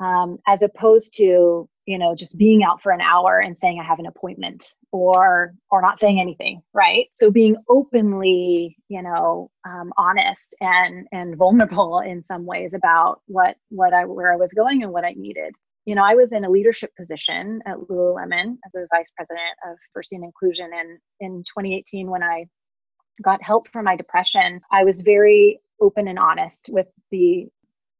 Um, 0.00 0.38
as 0.46 0.62
opposed 0.62 1.14
to 1.16 1.68
you 1.84 1.98
know 1.98 2.14
just 2.14 2.38
being 2.38 2.64
out 2.64 2.80
for 2.80 2.92
an 2.92 3.00
hour 3.00 3.38
and 3.38 3.56
saying 3.56 3.78
I 3.80 3.84
have 3.84 3.98
an 3.98 4.06
appointment 4.06 4.74
or 4.90 5.54
or 5.70 5.80
not 5.82 6.00
saying 6.00 6.20
anything, 6.20 6.62
right? 6.72 7.06
So 7.14 7.30
being 7.30 7.56
openly, 7.68 8.76
you 8.88 9.02
know, 9.02 9.50
um, 9.66 9.92
honest 9.96 10.56
and 10.60 11.06
and 11.12 11.36
vulnerable 11.36 12.00
in 12.00 12.24
some 12.24 12.46
ways 12.46 12.74
about 12.74 13.20
what 13.26 13.56
what 13.68 13.92
I 13.92 14.06
where 14.06 14.32
I 14.32 14.36
was 14.36 14.52
going 14.52 14.82
and 14.82 14.92
what 14.92 15.04
I 15.04 15.14
needed 15.16 15.54
you 15.84 15.96
know, 15.96 16.04
I 16.04 16.14
was 16.14 16.32
in 16.32 16.44
a 16.44 16.50
leadership 16.50 16.94
position 16.96 17.60
at 17.66 17.76
Lululemon 17.76 18.56
as 18.64 18.74
a 18.76 18.86
vice 18.94 19.10
president 19.16 19.56
of 19.68 19.76
diversity 19.92 20.16
and 20.16 20.24
inclusion. 20.24 20.70
And 20.72 20.98
in 21.18 21.38
2018, 21.38 22.08
when 22.08 22.22
I 22.22 22.46
got 23.20 23.42
help 23.42 23.68
for 23.68 23.82
my 23.82 23.96
depression, 23.96 24.60
I 24.70 24.84
was 24.84 25.00
very 25.00 25.60
open 25.80 26.08
and 26.08 26.18
honest 26.18 26.68
with 26.70 26.86
the 27.10 27.48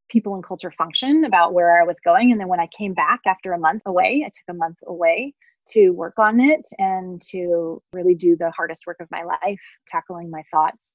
people 0.08 0.34
and 0.34 0.44
culture 0.44 0.70
function 0.70 1.24
about 1.24 1.54
where 1.54 1.80
I 1.80 1.84
was 1.84 2.00
going. 2.00 2.30
And 2.30 2.40
then 2.40 2.48
when 2.48 2.60
I 2.60 2.68
came 2.68 2.94
back 2.94 3.20
after 3.26 3.52
a 3.52 3.58
month 3.58 3.82
away, 3.86 4.22
I 4.24 4.28
took 4.28 4.54
a 4.54 4.58
month 4.58 4.78
away 4.86 5.34
to 5.70 5.90
work 5.90 6.18
on 6.18 6.40
it 6.40 6.66
and 6.78 7.20
to 7.30 7.82
really 7.92 8.14
do 8.14 8.36
the 8.36 8.50
hardest 8.50 8.86
work 8.86 9.00
of 9.00 9.10
my 9.10 9.22
life, 9.22 9.60
tackling 9.88 10.30
my 10.30 10.42
thoughts 10.50 10.94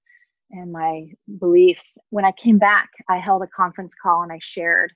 and 0.52 0.72
my 0.72 1.08
beliefs. 1.40 1.98
When 2.10 2.26
I 2.26 2.32
came 2.32 2.58
back, 2.58 2.90
I 3.10 3.18
held 3.18 3.42
a 3.44 3.48
conference 3.48 3.96
call 3.96 4.24
and 4.24 4.32
I 4.32 4.40
shared 4.42 4.94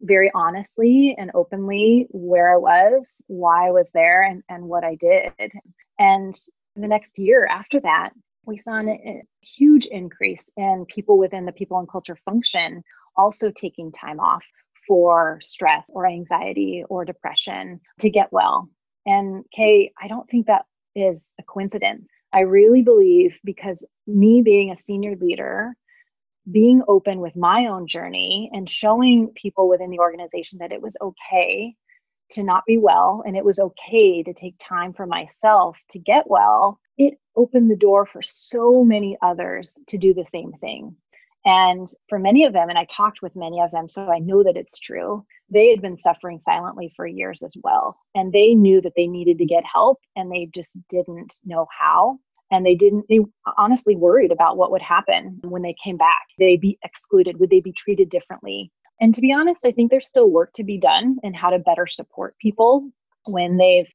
very 0.00 0.30
honestly 0.34 1.14
and 1.16 1.30
openly 1.34 2.06
where 2.10 2.52
I 2.52 2.56
was, 2.56 3.22
why 3.28 3.68
I 3.68 3.70
was 3.70 3.92
there, 3.92 4.22
and, 4.22 4.42
and 4.48 4.64
what 4.64 4.84
I 4.84 4.96
did. 4.96 5.52
And 5.98 6.34
the 6.76 6.88
next 6.88 7.18
year 7.18 7.46
after 7.46 7.80
that, 7.80 8.10
we 8.44 8.58
saw 8.58 8.80
a 8.80 9.22
huge 9.40 9.86
increase 9.86 10.50
in 10.56 10.86
people 10.86 11.18
within 11.18 11.46
the 11.46 11.52
people 11.52 11.78
and 11.78 11.88
culture 11.88 12.18
function 12.24 12.82
also 13.16 13.50
taking 13.50 13.92
time 13.92 14.20
off 14.20 14.44
for 14.86 15.38
stress 15.40 15.90
or 15.92 16.06
anxiety 16.06 16.84
or 16.88 17.04
depression 17.04 17.80
to 18.00 18.10
get 18.10 18.32
well. 18.32 18.68
And 19.06 19.44
Kay, 19.54 19.92
I 20.00 20.08
don't 20.08 20.28
think 20.28 20.46
that 20.46 20.64
is 20.94 21.34
a 21.38 21.42
coincidence. 21.42 22.06
I 22.32 22.40
really 22.40 22.82
believe 22.82 23.38
because 23.44 23.84
me 24.06 24.42
being 24.42 24.70
a 24.70 24.78
senior 24.78 25.16
leader, 25.16 25.74
being 26.50 26.82
open 26.88 27.20
with 27.20 27.36
my 27.36 27.66
own 27.66 27.86
journey 27.86 28.50
and 28.52 28.68
showing 28.68 29.28
people 29.34 29.68
within 29.68 29.90
the 29.90 30.00
organization 30.00 30.58
that 30.58 30.72
it 30.72 30.82
was 30.82 30.96
okay 31.00 31.74
to 32.30 32.42
not 32.42 32.64
be 32.66 32.78
well 32.78 33.22
and 33.26 33.36
it 33.36 33.44
was 33.44 33.60
okay 33.60 34.22
to 34.22 34.32
take 34.32 34.54
time 34.58 34.92
for 34.92 35.06
myself 35.06 35.78
to 35.90 35.98
get 35.98 36.28
well 36.28 36.80
it 36.96 37.14
opened 37.36 37.70
the 37.70 37.76
door 37.76 38.06
for 38.06 38.22
so 38.22 38.84
many 38.84 39.16
others 39.22 39.74
to 39.88 39.98
do 39.98 40.14
the 40.14 40.26
same 40.26 40.52
thing. 40.52 40.96
And 41.44 41.88
for 42.08 42.18
many 42.18 42.44
of 42.44 42.52
them, 42.52 42.68
and 42.68 42.78
I 42.78 42.84
talked 42.84 43.20
with 43.20 43.34
many 43.34 43.60
of 43.60 43.72
them, 43.72 43.88
so 43.88 44.12
I 44.12 44.20
know 44.20 44.44
that 44.44 44.56
it's 44.56 44.78
true, 44.78 45.24
they 45.50 45.70
had 45.70 45.82
been 45.82 45.98
suffering 45.98 46.40
silently 46.40 46.92
for 46.94 47.06
years 47.06 47.42
as 47.42 47.54
well. 47.62 47.98
And 48.14 48.32
they 48.32 48.54
knew 48.54 48.80
that 48.80 48.92
they 48.96 49.08
needed 49.08 49.38
to 49.38 49.44
get 49.44 49.64
help 49.64 49.98
and 50.14 50.30
they 50.30 50.48
just 50.54 50.78
didn't 50.88 51.34
know 51.44 51.66
how. 51.76 52.18
And 52.52 52.64
they 52.64 52.74
didn't, 52.74 53.06
they 53.08 53.20
honestly 53.58 53.96
worried 53.96 54.30
about 54.30 54.56
what 54.56 54.70
would 54.70 54.82
happen 54.82 55.40
when 55.42 55.62
they 55.62 55.74
came 55.82 55.96
back. 55.96 56.26
They 56.38 56.56
be 56.56 56.78
excluded? 56.84 57.40
Would 57.40 57.50
they 57.50 57.60
be 57.60 57.72
treated 57.72 58.08
differently? 58.08 58.70
And 59.00 59.14
to 59.14 59.20
be 59.20 59.32
honest, 59.32 59.66
I 59.66 59.72
think 59.72 59.90
there's 59.90 60.06
still 60.06 60.30
work 60.30 60.52
to 60.54 60.64
be 60.64 60.78
done 60.78 61.16
in 61.24 61.34
how 61.34 61.50
to 61.50 61.58
better 61.58 61.86
support 61.86 62.36
people 62.38 62.88
when 63.24 63.56
they've 63.56 63.88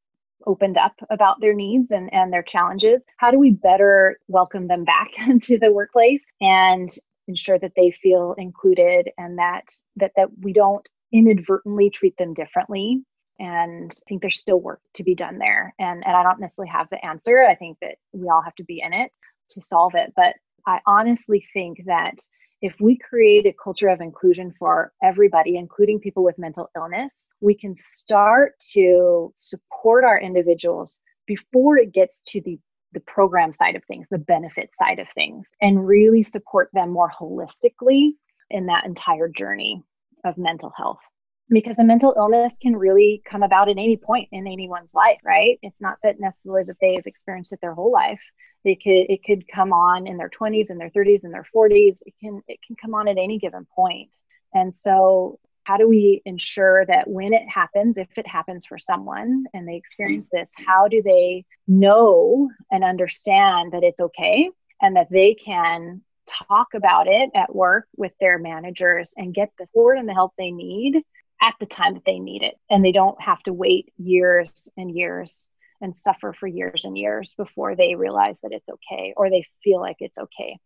opened 0.48 0.78
up 0.78 0.96
about 1.12 1.40
their 1.42 1.54
needs 1.54 1.92
and, 1.92 2.12
and 2.14 2.34
their 2.34 2.42
challenges 2.42 3.04
how 3.18 3.30
do 3.30 3.38
we 3.38 3.52
better 3.52 4.18
welcome 4.28 4.68
them 4.68 4.84
back 4.84 5.10
into 5.28 5.58
the 5.60 5.72
workplace 5.72 6.24
and 6.42 6.90
ensure 7.28 7.60
that 7.60 7.74
they 7.76 7.92
feel 7.92 8.34
included 8.38 9.10
and 9.18 9.38
that 9.38 9.70
that 9.96 10.12
that 10.16 10.30
we 10.42 10.54
don't 10.54 10.88
inadvertently 11.12 11.90
treat 11.90 12.18
them 12.18 12.34
differently? 12.34 13.04
And 13.40 13.92
i 13.92 14.04
think 14.10 14.22
there's 14.22 14.40
still 14.40 14.60
work 14.60 14.82
to 14.96 15.04
be 15.04 15.16
done 15.16 15.38
there. 15.38 15.74
And 15.80 16.06
and 16.06 16.16
i 16.16 16.24
don't 16.24 16.40
necessarily 16.40 16.72
have 16.72 16.90
the 16.90 17.04
answer. 17.06 17.44
I 17.44 17.56
think 17.56 17.78
that 17.82 17.96
we 18.14 18.30
all 18.30 18.42
have 18.42 18.56
to 18.56 18.64
be 18.64 18.82
in 18.84 18.94
it 18.94 19.12
to 19.50 19.62
solve 19.62 19.94
it. 19.96 20.14
But 20.16 20.36
i 20.66 20.80
honestly 20.86 21.46
think 21.54 21.84
that 21.86 22.16
if 22.62 22.76
we 22.80 22.98
create 22.98 23.46
a 23.46 23.54
culture 23.54 23.88
of 23.88 24.02
inclusion 24.02 24.54
for 24.58 24.92
everybody, 25.04 25.58
including 25.58 26.00
people 26.00 26.24
with 26.24 26.38
mental 26.40 26.70
illness, 26.76 27.30
we 27.40 27.54
can 27.54 27.76
start 27.76 28.56
to 28.72 29.32
support 29.36 30.04
our 30.04 30.20
individuals 30.20 31.02
before 31.28 31.78
it 31.78 31.94
gets 31.94 32.22
to 32.24 32.42
the 32.42 32.60
the 32.94 33.00
program 33.02 33.52
side 33.52 33.76
of 33.76 33.84
things, 33.84 34.08
the 34.10 34.18
benefit 34.18 34.70
side 34.82 34.98
of 34.98 35.10
things, 35.10 35.50
and 35.62 35.86
really 35.86 36.24
support 36.24 36.70
them 36.74 36.90
more 36.90 37.12
holistically 37.12 38.12
in 38.50 38.66
that 38.68 38.86
entire 38.86 39.28
journey 39.28 39.84
of 40.24 40.38
mental 40.38 40.72
health. 40.76 41.02
Because 41.50 41.80
a 41.80 41.84
mental 41.84 42.14
illness 42.18 42.56
can 42.62 42.76
really 42.76 43.22
come 43.30 43.44
about 43.44 43.68
at 43.70 43.78
any 43.78 43.98
point 43.98 44.30
in 44.32 44.48
anyone's 44.48 44.94
life 44.94 45.20
right? 45.24 45.60
It's 45.62 45.82
not 45.82 45.98
that 46.04 46.20
necessarily 46.20 46.64
that 46.64 46.78
they've 46.82 47.06
experienced 47.06 47.54
it 47.54 47.60
their 47.62 47.74
whole 47.74 47.92
life 47.92 48.24
they 48.68 48.76
could 48.76 49.10
it 49.10 49.24
could 49.24 49.46
come 49.48 49.72
on 49.72 50.06
in 50.08 50.18
their 50.18 50.30
20s 50.30 50.70
and 50.70 50.80
their 50.80 50.90
30s 50.90 51.24
and 51.24 51.34
their 51.34 51.48
40s 51.56 52.00
it 52.06 52.14
can 52.20 52.42
it 52.48 52.60
can 52.68 52.76
come 52.76 52.94
on 52.94 53.08
at 53.08 53.18
any 53.18 53.40
given 53.40 53.66
point 53.74 54.10
and 54.54 54.76
so 54.76 55.40
how 55.64 55.78
do 55.78 55.88
we 55.88 56.22
ensure 56.26 56.86
that 56.86 57.10
when 57.10 57.34
it 57.34 57.48
happens 57.48 57.98
if 57.98 58.10
it 58.18 58.28
happens 58.28 58.66
for 58.66 58.78
someone 58.78 59.46
and 59.54 59.68
they 59.68 59.76
experience 59.76 60.28
this 60.32 60.52
how 60.56 60.88
do 60.90 61.02
they 61.02 61.46
know 61.68 62.50
and 62.70 62.84
understand 62.84 63.72
that 63.72 63.84
it's 63.84 64.02
okay 64.02 64.50
and 64.82 64.98
that 64.98 65.08
they 65.10 65.34
can 65.34 66.02
talk 66.28 66.74
about 66.74 67.08
it 67.08 67.30
at 67.34 67.56
work 67.56 67.88
with 67.96 68.12
their 68.20 68.38
managers 68.38 69.14
and 69.16 69.34
get 69.34 69.50
the 69.58 69.66
support 69.66 69.98
and 69.98 70.10
the 70.10 70.14
help 70.14 70.34
they 70.38 70.52
need 70.52 71.02
at 71.42 71.54
the 71.60 71.66
time 71.66 71.94
that 71.94 72.04
they 72.06 72.20
need 72.20 72.44
it. 72.44 72.56
And 72.70 72.84
they 72.84 72.92
don't 72.92 73.20
have 73.22 73.42
to 73.44 73.54
wait 73.54 73.94
years 73.98 74.68
and 74.78 74.96
years 74.96 75.48
and 75.82 75.96
suffer 75.96 76.34
for 76.34 76.48
years 76.48 76.86
and 76.86 76.98
years 76.98 77.34
before 77.38 77.76
they 77.76 77.96
realize 77.96 78.40
that 78.42 78.52
it's 78.52 78.68
okay 78.70 79.14
or 79.16 79.30
they 79.30 79.46
feel 79.64 79.80
like 79.80 79.98
it's 80.00 80.18
okay 80.18 80.58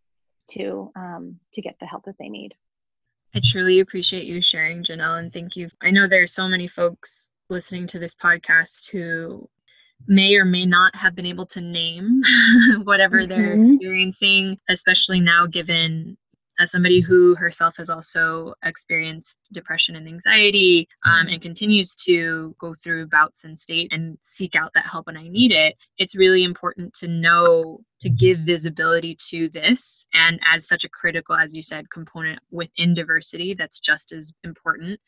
to 0.51 0.91
um, 0.95 1.39
to 1.53 1.61
get 1.61 1.75
the 1.79 1.85
help 1.85 2.05
that 2.05 2.15
they 2.19 2.29
need. 2.29 2.53
I 3.33 3.41
truly 3.43 3.79
appreciate 3.79 4.25
you 4.25 4.41
sharing, 4.41 4.83
Janelle, 4.83 5.19
and 5.19 5.31
thank 5.31 5.55
you. 5.55 5.69
I 5.81 5.91
know 5.91 6.07
there 6.07 6.23
are 6.23 6.27
so 6.27 6.47
many 6.47 6.67
folks 6.67 7.29
listening 7.49 7.87
to 7.87 7.99
this 7.99 8.15
podcast 8.15 8.89
who 8.89 9.49
may 10.07 10.35
or 10.35 10.45
may 10.45 10.65
not 10.65 10.95
have 10.95 11.15
been 11.15 11.25
able 11.25 11.45
to 11.45 11.61
name 11.61 12.21
whatever 12.83 13.19
mm-hmm. 13.19 13.29
they're 13.29 13.53
experiencing, 13.53 14.57
especially 14.69 15.19
now 15.19 15.45
given 15.45 16.17
as 16.61 16.71
somebody 16.71 17.01
who 17.01 17.33
herself 17.33 17.75
has 17.77 17.89
also 17.89 18.53
experienced 18.63 19.39
depression 19.51 19.95
and 19.95 20.07
anxiety 20.07 20.87
um, 21.03 21.27
and 21.27 21.41
continues 21.41 21.95
to 21.95 22.55
go 22.59 22.75
through 22.75 23.07
bouts 23.07 23.43
and 23.43 23.57
state 23.57 23.91
and 23.91 24.15
seek 24.21 24.55
out 24.55 24.71
that 24.75 24.85
help 24.85 25.07
when 25.07 25.17
I 25.17 25.27
need 25.27 25.51
it, 25.51 25.75
it's 25.97 26.15
really 26.15 26.43
important 26.43 26.93
to 26.99 27.07
know 27.07 27.79
to 28.01 28.09
give 28.09 28.39
visibility 28.39 29.17
to 29.29 29.49
this. 29.49 30.05
And 30.13 30.39
as 30.47 30.67
such 30.67 30.83
a 30.83 30.89
critical, 30.89 31.35
as 31.35 31.55
you 31.55 31.63
said, 31.63 31.89
component 31.89 32.39
within 32.51 32.93
diversity, 32.93 33.55
that's 33.55 33.79
just 33.79 34.11
as 34.11 34.31
important. 34.43 34.99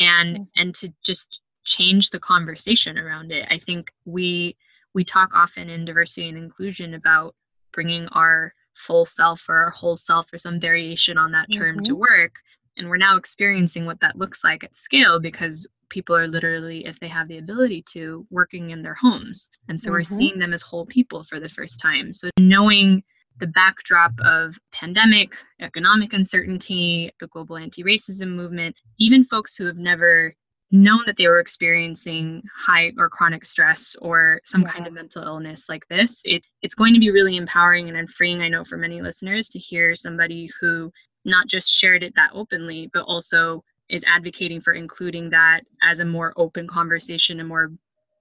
And 0.00 0.36
mm-hmm. 0.36 0.42
and 0.56 0.74
to 0.76 0.90
just 1.04 1.40
change 1.64 2.10
the 2.10 2.20
conversation 2.20 2.96
around 2.96 3.30
it. 3.30 3.46
I 3.50 3.58
think 3.58 3.92
we 4.06 4.56
we 4.94 5.04
talk 5.04 5.34
often 5.34 5.68
in 5.68 5.84
diversity 5.84 6.30
and 6.30 6.38
inclusion 6.38 6.94
about 6.94 7.34
bringing 7.74 8.08
our 8.08 8.54
full 8.78 9.04
self 9.04 9.48
or 9.48 9.56
our 9.56 9.70
whole 9.70 9.96
self 9.96 10.32
or 10.32 10.38
some 10.38 10.60
variation 10.60 11.18
on 11.18 11.32
that 11.32 11.52
term 11.52 11.76
mm-hmm. 11.76 11.84
to 11.84 11.96
work 11.96 12.36
and 12.76 12.88
we're 12.88 12.96
now 12.96 13.16
experiencing 13.16 13.86
what 13.86 14.00
that 14.00 14.16
looks 14.16 14.44
like 14.44 14.62
at 14.62 14.76
scale 14.76 15.18
because 15.18 15.66
people 15.90 16.14
are 16.14 16.28
literally 16.28 16.86
if 16.86 17.00
they 17.00 17.08
have 17.08 17.28
the 17.28 17.38
ability 17.38 17.82
to 17.82 18.26
working 18.30 18.70
in 18.70 18.82
their 18.82 18.94
homes 18.94 19.50
and 19.68 19.80
so 19.80 19.86
mm-hmm. 19.86 19.94
we're 19.94 20.02
seeing 20.02 20.38
them 20.38 20.52
as 20.52 20.62
whole 20.62 20.86
people 20.86 21.24
for 21.24 21.40
the 21.40 21.48
first 21.48 21.80
time 21.80 22.12
so 22.12 22.30
knowing 22.38 23.02
the 23.38 23.46
backdrop 23.46 24.12
of 24.20 24.58
pandemic 24.72 25.36
economic 25.60 26.12
uncertainty 26.12 27.10
the 27.20 27.26
global 27.26 27.56
anti-racism 27.56 28.28
movement 28.28 28.76
even 28.98 29.24
folks 29.24 29.56
who 29.56 29.66
have 29.66 29.76
never 29.78 30.34
known 30.70 31.00
that 31.06 31.16
they 31.16 31.26
were 31.26 31.40
experiencing 31.40 32.42
high 32.54 32.92
or 32.98 33.08
chronic 33.08 33.44
stress 33.44 33.96
or 34.02 34.40
some 34.44 34.62
yeah. 34.62 34.70
kind 34.70 34.86
of 34.86 34.92
mental 34.92 35.22
illness 35.22 35.68
like 35.68 35.86
this, 35.88 36.20
it, 36.24 36.42
it's 36.62 36.74
going 36.74 36.92
to 36.92 37.00
be 37.00 37.10
really 37.10 37.36
empowering 37.36 37.88
and 37.88 38.10
freeing, 38.10 38.42
I 38.42 38.48
know, 38.48 38.64
for 38.64 38.76
many 38.76 39.00
listeners 39.00 39.48
to 39.50 39.58
hear 39.58 39.94
somebody 39.94 40.50
who 40.60 40.92
not 41.24 41.46
just 41.46 41.72
shared 41.72 42.02
it 42.02 42.14
that 42.16 42.30
openly, 42.34 42.90
but 42.92 43.02
also 43.02 43.64
is 43.88 44.04
advocating 44.06 44.60
for 44.60 44.74
including 44.74 45.30
that 45.30 45.62
as 45.82 46.00
a 46.00 46.04
more 46.04 46.34
open 46.36 46.66
conversation, 46.66 47.40
a 47.40 47.44
more 47.44 47.72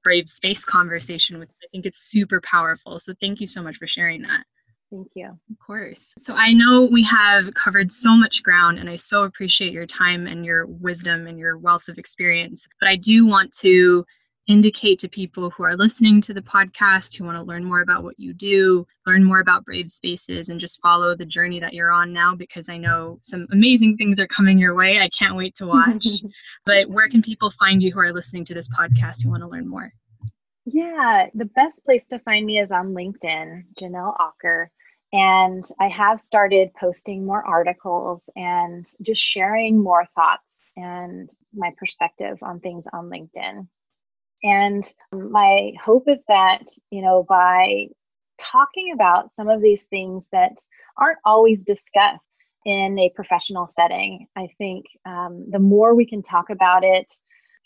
brave 0.03 0.29
space 0.29 0.63
conversation 0.63 1.37
with 1.39 1.49
I 1.49 1.67
think 1.71 1.85
it's 1.85 2.09
super 2.09 2.39
powerful. 2.39 2.97
So 2.99 3.13
thank 3.19 3.41
you 3.41 3.47
so 3.47 3.61
much 3.61 3.75
for 3.75 3.87
sharing 3.87 4.21
that. 4.21 4.45
Thank 4.91 5.09
you. 5.15 5.27
Of 5.27 5.59
course. 5.65 6.13
So 6.17 6.33
I 6.33 6.53
know 6.53 6.85
we 6.85 7.03
have 7.03 7.53
covered 7.53 7.91
so 7.91 8.15
much 8.15 8.43
ground, 8.43 8.79
and 8.79 8.89
I 8.89 8.95
so 8.95 9.23
appreciate 9.23 9.73
your 9.73 9.85
time 9.85 10.27
and 10.27 10.45
your 10.45 10.65
wisdom 10.65 11.27
and 11.27 11.37
your 11.37 11.57
wealth 11.57 11.89
of 11.89 11.97
experience. 11.97 12.67
But 12.79 12.89
I 12.89 12.95
do 12.95 13.25
want 13.25 13.53
to 13.57 14.05
indicate 14.47 14.97
to 14.99 15.09
people 15.09 15.49
who 15.49 15.63
are 15.63 15.75
listening 15.75 16.21
to 16.21 16.33
the 16.33 16.41
podcast 16.41 17.17
who 17.17 17.25
want 17.25 17.37
to 17.37 17.43
learn 17.43 17.65
more 17.65 17.81
about 17.81 18.03
what 18.03 18.17
you 18.17 18.33
do, 18.33 18.87
learn 19.05 19.23
more 19.23 19.39
about 19.39 19.65
Brave 19.65 19.89
Spaces, 19.89 20.47
and 20.47 20.59
just 20.59 20.81
follow 20.81 21.15
the 21.15 21.25
journey 21.25 21.59
that 21.59 21.73
you're 21.73 21.91
on 21.91 22.13
now 22.13 22.33
because 22.33 22.69
I 22.69 22.77
know 22.77 23.19
some 23.21 23.45
amazing 23.51 23.97
things 23.97 24.19
are 24.21 24.27
coming 24.27 24.57
your 24.57 24.73
way. 24.73 24.99
I 24.99 25.09
can't 25.09 25.35
wait 25.35 25.53
to 25.55 25.67
watch. 25.67 26.07
but 26.65 26.89
where 26.89 27.09
can 27.09 27.21
people 27.21 27.51
find 27.51 27.83
you 27.83 27.91
who 27.91 27.99
are 27.99 28.13
listening 28.13 28.45
to 28.45 28.53
this 28.53 28.69
podcast 28.69 29.23
who 29.23 29.29
want 29.29 29.43
to 29.43 29.49
learn 29.49 29.67
more? 29.67 29.91
Yeah, 30.65 31.27
the 31.33 31.45
best 31.45 31.85
place 31.85 32.07
to 32.07 32.19
find 32.19 32.45
me 32.45 32.59
is 32.59 32.71
on 32.71 32.93
LinkedIn, 32.93 33.63
Janelle 33.79 34.15
Ocker. 34.17 34.67
And 35.13 35.63
I 35.79 35.87
have 35.87 36.19
started 36.19 36.71
posting 36.79 37.25
more 37.25 37.43
articles 37.45 38.29
and 38.35 38.85
just 39.01 39.21
sharing 39.21 39.81
more 39.81 40.05
thoughts 40.15 40.61
and 40.75 41.29
my 41.53 41.71
perspective 41.77 42.39
on 42.41 42.59
things 42.59 42.85
on 42.91 43.09
LinkedIn. 43.09 43.67
And 44.43 44.83
my 45.11 45.71
hope 45.83 46.07
is 46.07 46.25
that, 46.27 46.63
you 46.91 47.01
know, 47.01 47.25
by 47.27 47.87
talking 48.37 48.91
about 48.93 49.31
some 49.31 49.49
of 49.49 49.61
these 49.61 49.85
things 49.85 50.27
that 50.31 50.57
aren't 50.97 51.19
always 51.25 51.63
discussed 51.63 52.21
in 52.65 52.99
a 52.99 53.11
professional 53.15 53.67
setting, 53.67 54.27
I 54.35 54.49
think 54.57 54.85
um, 55.05 55.45
the 55.49 55.59
more 55.59 55.95
we 55.95 56.05
can 56.05 56.21
talk 56.21 56.49
about 56.49 56.83
it, 56.83 57.11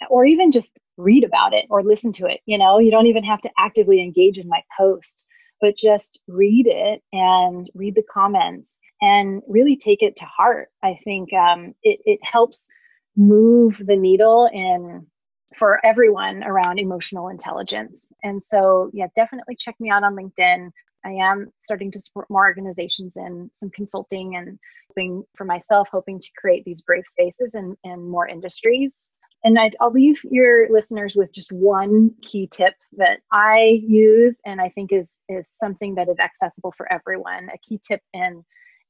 or 0.09 0.25
even 0.25 0.51
just 0.51 0.79
read 0.97 1.23
about 1.23 1.53
it 1.53 1.65
or 1.69 1.83
listen 1.83 2.11
to 2.13 2.25
it, 2.27 2.39
you 2.45 2.57
know, 2.57 2.79
you 2.79 2.91
don't 2.91 3.07
even 3.07 3.23
have 3.23 3.41
to 3.41 3.49
actively 3.57 4.01
engage 4.01 4.37
in 4.37 4.47
my 4.47 4.61
post 4.77 5.25
but 5.61 5.77
just 5.77 6.19
read 6.27 6.65
it 6.67 7.01
and 7.13 7.69
read 7.75 7.95
the 7.95 8.03
comments 8.11 8.81
and 8.99 9.41
really 9.47 9.77
take 9.77 10.01
it 10.01 10.15
to 10.17 10.25
heart. 10.25 10.69
I 10.83 10.95
think 11.03 11.31
um, 11.33 11.75
it, 11.83 11.99
it 12.05 12.19
helps 12.23 12.67
move 13.15 13.77
the 13.85 13.95
needle 13.95 14.49
in 14.51 15.05
for 15.55 15.85
everyone 15.85 16.43
around 16.43 16.79
emotional 16.79 17.29
intelligence. 17.29 18.11
And 18.23 18.41
so, 18.41 18.89
yeah, 18.93 19.07
definitely 19.15 19.55
check 19.55 19.75
me 19.79 19.91
out 19.91 20.03
on 20.03 20.15
LinkedIn. 20.15 20.71
I 21.05 21.11
am 21.11 21.51
starting 21.59 21.91
to 21.91 21.99
support 21.99 22.29
more 22.29 22.45
organizations 22.45 23.17
in 23.17 23.49
some 23.51 23.69
consulting 23.69 24.35
and 24.35 24.57
hoping 24.89 25.23
for 25.35 25.45
myself, 25.45 25.89
hoping 25.91 26.19
to 26.19 26.29
create 26.37 26.63
these 26.65 26.81
brave 26.81 27.05
spaces 27.05 27.55
in, 27.55 27.75
in 27.83 28.09
more 28.09 28.27
industries 28.27 29.11
and 29.43 29.57
i 29.59 29.69
will 29.79 29.91
leave 29.91 30.21
your 30.29 30.69
listeners 30.69 31.15
with 31.15 31.33
just 31.33 31.51
one 31.51 32.11
key 32.21 32.47
tip 32.51 32.75
that 32.97 33.19
I 33.31 33.81
use 33.87 34.41
and 34.45 34.59
I 34.59 34.69
think 34.69 34.91
is 34.91 35.19
is 35.29 35.49
something 35.49 35.95
that 35.95 36.09
is 36.09 36.19
accessible 36.19 36.71
for 36.71 36.91
everyone. 36.91 37.49
A 37.53 37.57
key 37.57 37.79
tip 37.85 38.01
in 38.13 38.43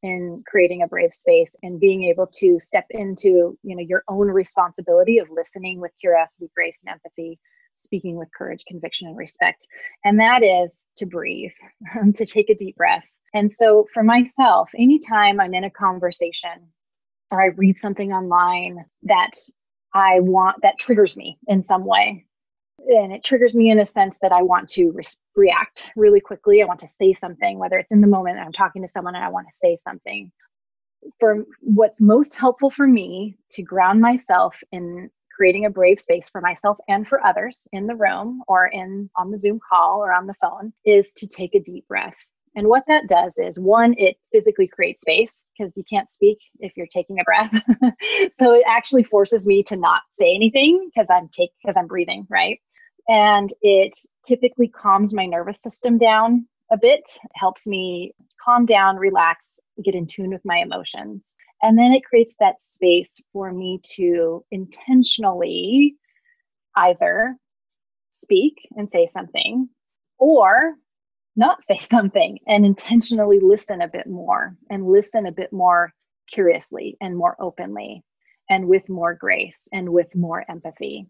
in 0.03 0.43
creating 0.47 0.81
a 0.81 0.87
brave 0.87 1.13
space 1.13 1.55
and 1.61 1.79
being 1.79 2.05
able 2.05 2.25
to 2.25 2.59
step 2.59 2.85
into 2.89 3.57
you 3.63 3.75
know 3.75 3.83
your 3.87 4.03
own 4.07 4.27
responsibility 4.27 5.19
of 5.19 5.29
listening 5.29 5.79
with 5.79 5.91
curiosity, 5.99 6.49
grace, 6.55 6.79
and 6.83 6.91
empathy, 6.91 7.39
speaking 7.75 8.17
with 8.17 8.29
courage, 8.35 8.63
conviction, 8.67 9.07
and 9.07 9.17
respect. 9.17 9.67
And 10.03 10.19
that 10.19 10.43
is 10.43 10.83
to 10.97 11.05
breathe, 11.05 11.53
um, 11.99 12.11
to 12.13 12.25
take 12.25 12.49
a 12.49 12.55
deep 12.55 12.75
breath. 12.75 13.07
And 13.33 13.51
so 13.51 13.87
for 13.93 14.03
myself, 14.03 14.71
anytime 14.77 15.39
I'm 15.39 15.53
in 15.53 15.63
a 15.63 15.69
conversation 15.69 16.71
or 17.29 17.41
I 17.41 17.47
read 17.47 17.77
something 17.77 18.11
online 18.11 18.85
that 19.03 19.31
I 19.93 20.19
want 20.19 20.62
that 20.62 20.80
triggers 20.80 21.17
me 21.17 21.38
in 21.47 21.63
some 21.63 21.86
way. 21.86 22.25
And 22.80 23.13
it 23.13 23.23
triggers 23.23 23.56
me 23.56 23.69
in 23.69 23.80
a 23.80 23.86
sense 23.86 24.17
that 24.21 24.32
I 24.32 24.41
want 24.41 24.69
to 24.69 24.91
re- 24.91 25.04
react 25.36 25.91
really 25.95 26.19
quickly. 26.19 26.62
I 26.62 26.65
want 26.65 26.80
to 26.80 26.88
say 26.88 27.13
something, 27.13 27.60
whether 27.60 27.77
it's 27.77 27.91
in 27.91 28.01
the 28.01 28.08
moment 28.08 28.39
I'm 28.39 28.51
talking 28.51 28.82
to 28.82 28.88
someone 28.88 29.15
and 29.15 29.23
I 29.23 29.30
want 29.30 29.47
to 29.47 29.56
say 29.56 29.77
something. 29.84 30.32
For 31.19 31.45
what's 31.62 32.01
most 32.01 32.36
helpful 32.36 32.71
for 32.71 32.88
me 32.88 33.38
to 33.51 33.63
ground 33.63 34.01
myself 34.01 34.60
in 34.71 35.10
creating 35.36 35.65
a 35.65 35.69
brave 35.69 35.99
space 35.99 36.30
for 36.30 36.41
myself 36.41 36.77
and 36.88 37.08
for 37.08 37.25
others 37.25 37.67
in 37.71 37.88
the 37.88 37.95
room 37.95 38.43
or 38.47 38.67
in 38.67 39.10
on 39.15 39.32
the 39.32 39.39
Zoom 39.39 39.60
call 39.60 40.04
or 40.04 40.13
on 40.13 40.27
the 40.27 40.36
phone 40.36 40.73
is 40.86 41.12
to 41.13 41.27
take 41.27 41.56
a 41.56 41.60
deep 41.60 41.88
breath 41.88 42.17
and 42.55 42.67
what 42.67 42.83
that 42.87 43.07
does 43.07 43.37
is 43.37 43.59
one, 43.59 43.95
it 43.97 44.17
physically 44.31 44.67
creates 44.67 45.01
space 45.01 45.47
because 45.57 45.77
you 45.77 45.83
can't 45.89 46.09
speak 46.09 46.39
if 46.59 46.73
you're 46.75 46.87
taking 46.87 47.19
a 47.19 47.23
breath. 47.23 47.51
so 48.33 48.53
it 48.53 48.63
actually 48.67 49.03
forces 49.03 49.47
me 49.47 49.63
to 49.63 49.77
not 49.77 50.01
say 50.15 50.35
anything 50.35 50.89
because 50.93 51.09
I'm 51.09 51.29
take 51.29 51.51
because 51.63 51.77
I'm 51.77 51.87
breathing, 51.87 52.27
right? 52.29 52.59
And 53.07 53.49
it 53.61 53.93
typically 54.25 54.67
calms 54.67 55.13
my 55.13 55.25
nervous 55.25 55.61
system 55.61 55.97
down 55.97 56.47
a 56.71 56.77
bit, 56.77 57.03
helps 57.35 57.67
me 57.67 58.13
calm 58.41 58.65
down, 58.65 58.97
relax, 58.97 59.59
get 59.83 59.95
in 59.95 60.05
tune 60.05 60.29
with 60.29 60.41
my 60.45 60.57
emotions. 60.57 61.35
And 61.61 61.77
then 61.77 61.93
it 61.93 62.03
creates 62.03 62.35
that 62.39 62.59
space 62.59 63.19
for 63.33 63.51
me 63.51 63.79
to 63.95 64.43
intentionally 64.51 65.95
either 66.75 67.35
speak 68.09 68.67
and 68.75 68.89
say 68.89 69.07
something 69.07 69.69
or 70.17 70.75
not 71.35 71.63
say 71.63 71.77
something 71.77 72.39
and 72.47 72.65
intentionally 72.65 73.39
listen 73.41 73.81
a 73.81 73.87
bit 73.87 74.07
more 74.07 74.55
and 74.69 74.85
listen 74.85 75.25
a 75.25 75.31
bit 75.31 75.51
more 75.53 75.93
curiously 76.31 76.97
and 77.01 77.17
more 77.17 77.35
openly 77.39 78.03
and 78.49 78.67
with 78.67 78.87
more 78.89 79.13
grace 79.13 79.67
and 79.71 79.89
with 79.89 80.15
more 80.15 80.43
empathy. 80.49 81.07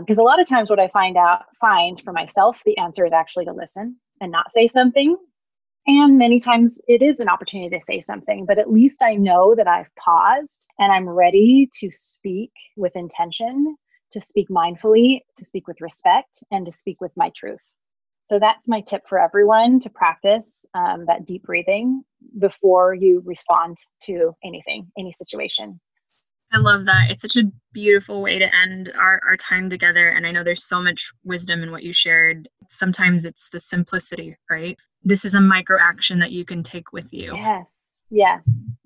Because 0.00 0.18
um, 0.18 0.24
a 0.24 0.26
lot 0.26 0.40
of 0.40 0.48
times 0.48 0.70
what 0.70 0.80
i 0.80 0.88
find 0.88 1.16
out 1.16 1.42
find 1.60 2.00
for 2.00 2.12
myself 2.12 2.62
the 2.64 2.78
answer 2.78 3.04
is 3.06 3.12
actually 3.12 3.44
to 3.44 3.52
listen 3.52 3.96
and 4.20 4.32
not 4.32 4.50
say 4.52 4.68
something. 4.68 5.16
And 5.86 6.16
many 6.16 6.40
times 6.40 6.80
it 6.88 7.02
is 7.02 7.20
an 7.20 7.28
opportunity 7.28 7.76
to 7.76 7.84
say 7.84 8.00
something 8.00 8.46
but 8.46 8.58
at 8.58 8.72
least 8.72 9.02
i 9.02 9.14
know 9.14 9.54
that 9.54 9.68
i've 9.68 9.94
paused 9.96 10.66
and 10.78 10.90
i'm 10.90 11.08
ready 11.08 11.68
to 11.80 11.90
speak 11.90 12.52
with 12.76 12.96
intention 12.96 13.76
to 14.12 14.20
speak 14.20 14.48
mindfully 14.48 15.20
to 15.36 15.44
speak 15.44 15.68
with 15.68 15.80
respect 15.82 16.42
and 16.50 16.64
to 16.64 16.72
speak 16.72 17.00
with 17.02 17.12
my 17.16 17.30
truth 17.36 17.74
so 18.24 18.38
that's 18.38 18.68
my 18.68 18.80
tip 18.80 19.02
for 19.08 19.18
everyone 19.18 19.78
to 19.80 19.90
practice 19.90 20.66
um, 20.74 21.04
that 21.06 21.24
deep 21.24 21.42
breathing 21.44 22.02
before 22.38 22.94
you 22.94 23.22
respond 23.24 23.76
to 24.02 24.32
anything 24.42 24.90
any 24.98 25.12
situation 25.12 25.80
I 26.54 26.58
love 26.58 26.84
that. 26.84 27.10
It's 27.10 27.22
such 27.22 27.36
a 27.36 27.50
beautiful 27.72 28.22
way 28.22 28.38
to 28.38 28.54
end 28.54 28.92
our, 28.96 29.20
our 29.26 29.36
time 29.36 29.68
together. 29.68 30.10
And 30.10 30.24
I 30.24 30.30
know 30.30 30.44
there's 30.44 30.64
so 30.64 30.80
much 30.80 31.10
wisdom 31.24 31.64
in 31.64 31.72
what 31.72 31.82
you 31.82 31.92
shared. 31.92 32.48
Sometimes 32.68 33.24
it's 33.24 33.48
the 33.50 33.58
simplicity, 33.58 34.36
right? 34.48 34.78
This 35.02 35.24
is 35.24 35.34
a 35.34 35.40
micro 35.40 35.78
action 35.80 36.20
that 36.20 36.30
you 36.30 36.44
can 36.44 36.62
take 36.62 36.92
with 36.92 37.12
you. 37.12 37.34
Yes. 37.34 37.66
Yeah. 38.08 38.36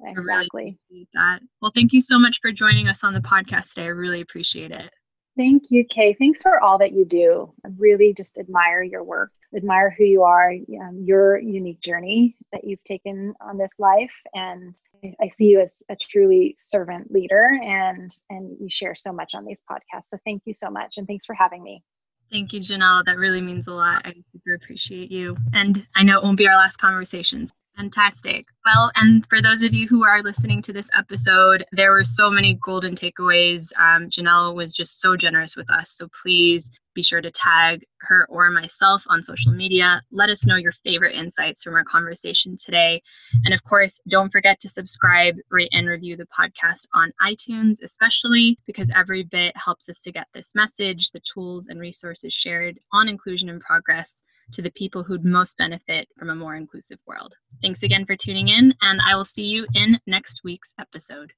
Exactly. 0.03 0.79
Really 0.91 1.09
that. 1.13 1.41
Well, 1.61 1.73
thank 1.75 1.93
you 1.93 2.01
so 2.01 2.19
much 2.19 2.41
for 2.41 2.53
joining 2.53 2.89
us 2.89 3.05
on 3.05 3.13
the 3.13 3.21
podcast 3.21 3.75
today. 3.75 3.85
I 3.85 3.89
really 3.89 4.23
appreciate 4.23 4.71
it. 4.71 4.91
Thank 5.39 5.67
you, 5.69 5.85
Kay. 5.85 6.15
Thanks 6.15 6.43
for 6.43 6.61
all 6.61 6.79
that 6.79 6.93
you 6.93 7.05
do. 7.05 7.53
I 7.65 7.69
really 7.79 8.13
just 8.13 8.37
admire 8.39 8.83
your 8.83 9.05
work, 9.05 9.31
admire 9.57 9.95
who 9.97 10.03
you 10.03 10.25
are, 10.25 10.51
um, 10.51 11.05
your 11.05 11.39
unique 11.39 11.81
journey 11.81 12.37
that 12.51 12.65
you've 12.65 12.83
taken 12.83 13.35
on 13.41 13.57
this 13.57 13.71
life. 13.79 14.11
And 14.35 14.75
I 15.23 15.29
see 15.29 15.45
you 15.45 15.61
as 15.61 15.81
a 15.89 15.95
truly 15.95 16.57
servant 16.59 17.13
leader 17.13 17.57
and, 17.63 18.11
and 18.29 18.57
you 18.61 18.69
share 18.69 18.97
so 18.97 19.13
much 19.13 19.37
on 19.37 19.45
these 19.45 19.63
podcasts. 19.71 20.07
So 20.07 20.19
thank 20.25 20.43
you 20.45 20.55
so 20.55 20.71
much. 20.71 20.99
And 20.99 21.07
thanks 21.07 21.25
for 21.25 21.35
having 21.35 21.63
me. 21.63 21.85
Thank 22.33 22.53
you, 22.53 22.59
Janelle. 22.59 23.05
That 23.05 23.17
really 23.17 23.41
means 23.41 23.69
a 23.69 23.73
lot. 23.73 24.03
I 24.05 24.15
super 24.33 24.55
appreciate 24.55 25.13
you. 25.13 25.37
And 25.53 25.87
I 25.95 26.03
know 26.03 26.19
it 26.19 26.25
won't 26.25 26.37
be 26.37 26.49
our 26.49 26.57
last 26.57 26.79
conversation. 26.79 27.49
Fantastic. 27.79 28.47
Well, 28.67 28.91
and 28.97 29.25
for 29.27 29.41
those 29.41 29.63
of 29.63 29.73
you 29.73 29.87
who 29.87 30.05
are 30.05 30.21
listening 30.21 30.61
to 30.63 30.73
this 30.73 30.91
episode, 30.99 31.65
there 31.71 31.93
were 31.93 32.03
so 32.03 32.29
many 32.29 32.55
golden 32.55 32.97
takeaways. 32.97 33.71
Um, 33.79 34.11
Janelle 34.11 34.57
was 34.57 34.75
just 34.75 35.01
so 35.01 35.17
generous 35.17 35.57
with 35.57 35.71
us. 35.71 35.91
So 35.91 36.09
please 36.21 36.73
be 36.95 37.05
sure 37.05 37.21
to 37.21 37.31
tag 37.31 37.85
her 38.01 38.27
or 38.29 38.51
myself 38.51 39.05
on 39.07 39.23
social 39.23 39.53
media. 39.53 40.03
Let 40.11 40.29
us 40.29 40.45
know 40.45 40.57
your 40.57 40.73
favorite 40.73 41.15
insights 41.15 41.63
from 41.63 41.75
our 41.75 41.85
conversation 41.85 42.57
today. 42.57 43.01
And 43.45 43.55
of 43.55 43.63
course, 43.63 44.01
don't 44.09 44.33
forget 44.33 44.59
to 44.61 44.69
subscribe, 44.69 45.37
rate, 45.49 45.69
and 45.71 45.87
review 45.87 46.17
the 46.17 46.27
podcast 46.27 46.89
on 46.95 47.13
iTunes, 47.23 47.77
especially 47.85 48.59
because 48.67 48.91
every 48.93 49.23
bit 49.23 49.57
helps 49.57 49.89
us 49.89 50.03
to 50.03 50.11
get 50.11 50.27
this 50.35 50.51
message, 50.57 51.13
the 51.13 51.23
tools 51.33 51.69
and 51.69 51.79
resources 51.79 52.35
shared 52.35 52.81
on 52.93 53.09
Inclusion 53.09 53.49
in 53.49 53.61
Progress 53.61 54.25
to 54.53 54.63
the 54.63 54.71
people 54.73 55.03
who'd 55.03 55.25
most 55.25 55.57
benefit 55.59 56.09
from 56.17 56.31
a 56.31 56.35
more 56.35 56.55
inclusive 56.55 56.99
world. 57.07 57.35
Thanks 57.63 57.83
again 57.83 58.07
for 58.07 58.17
tuning 58.17 58.49
in, 58.49 58.75
and 58.83 59.01
I 59.07 59.15
will 59.15 59.25
see 59.25 59.45
you 59.45 59.67
in 59.75 59.99
next 60.07 60.43
week's 60.45 60.75
episode. 60.79 61.33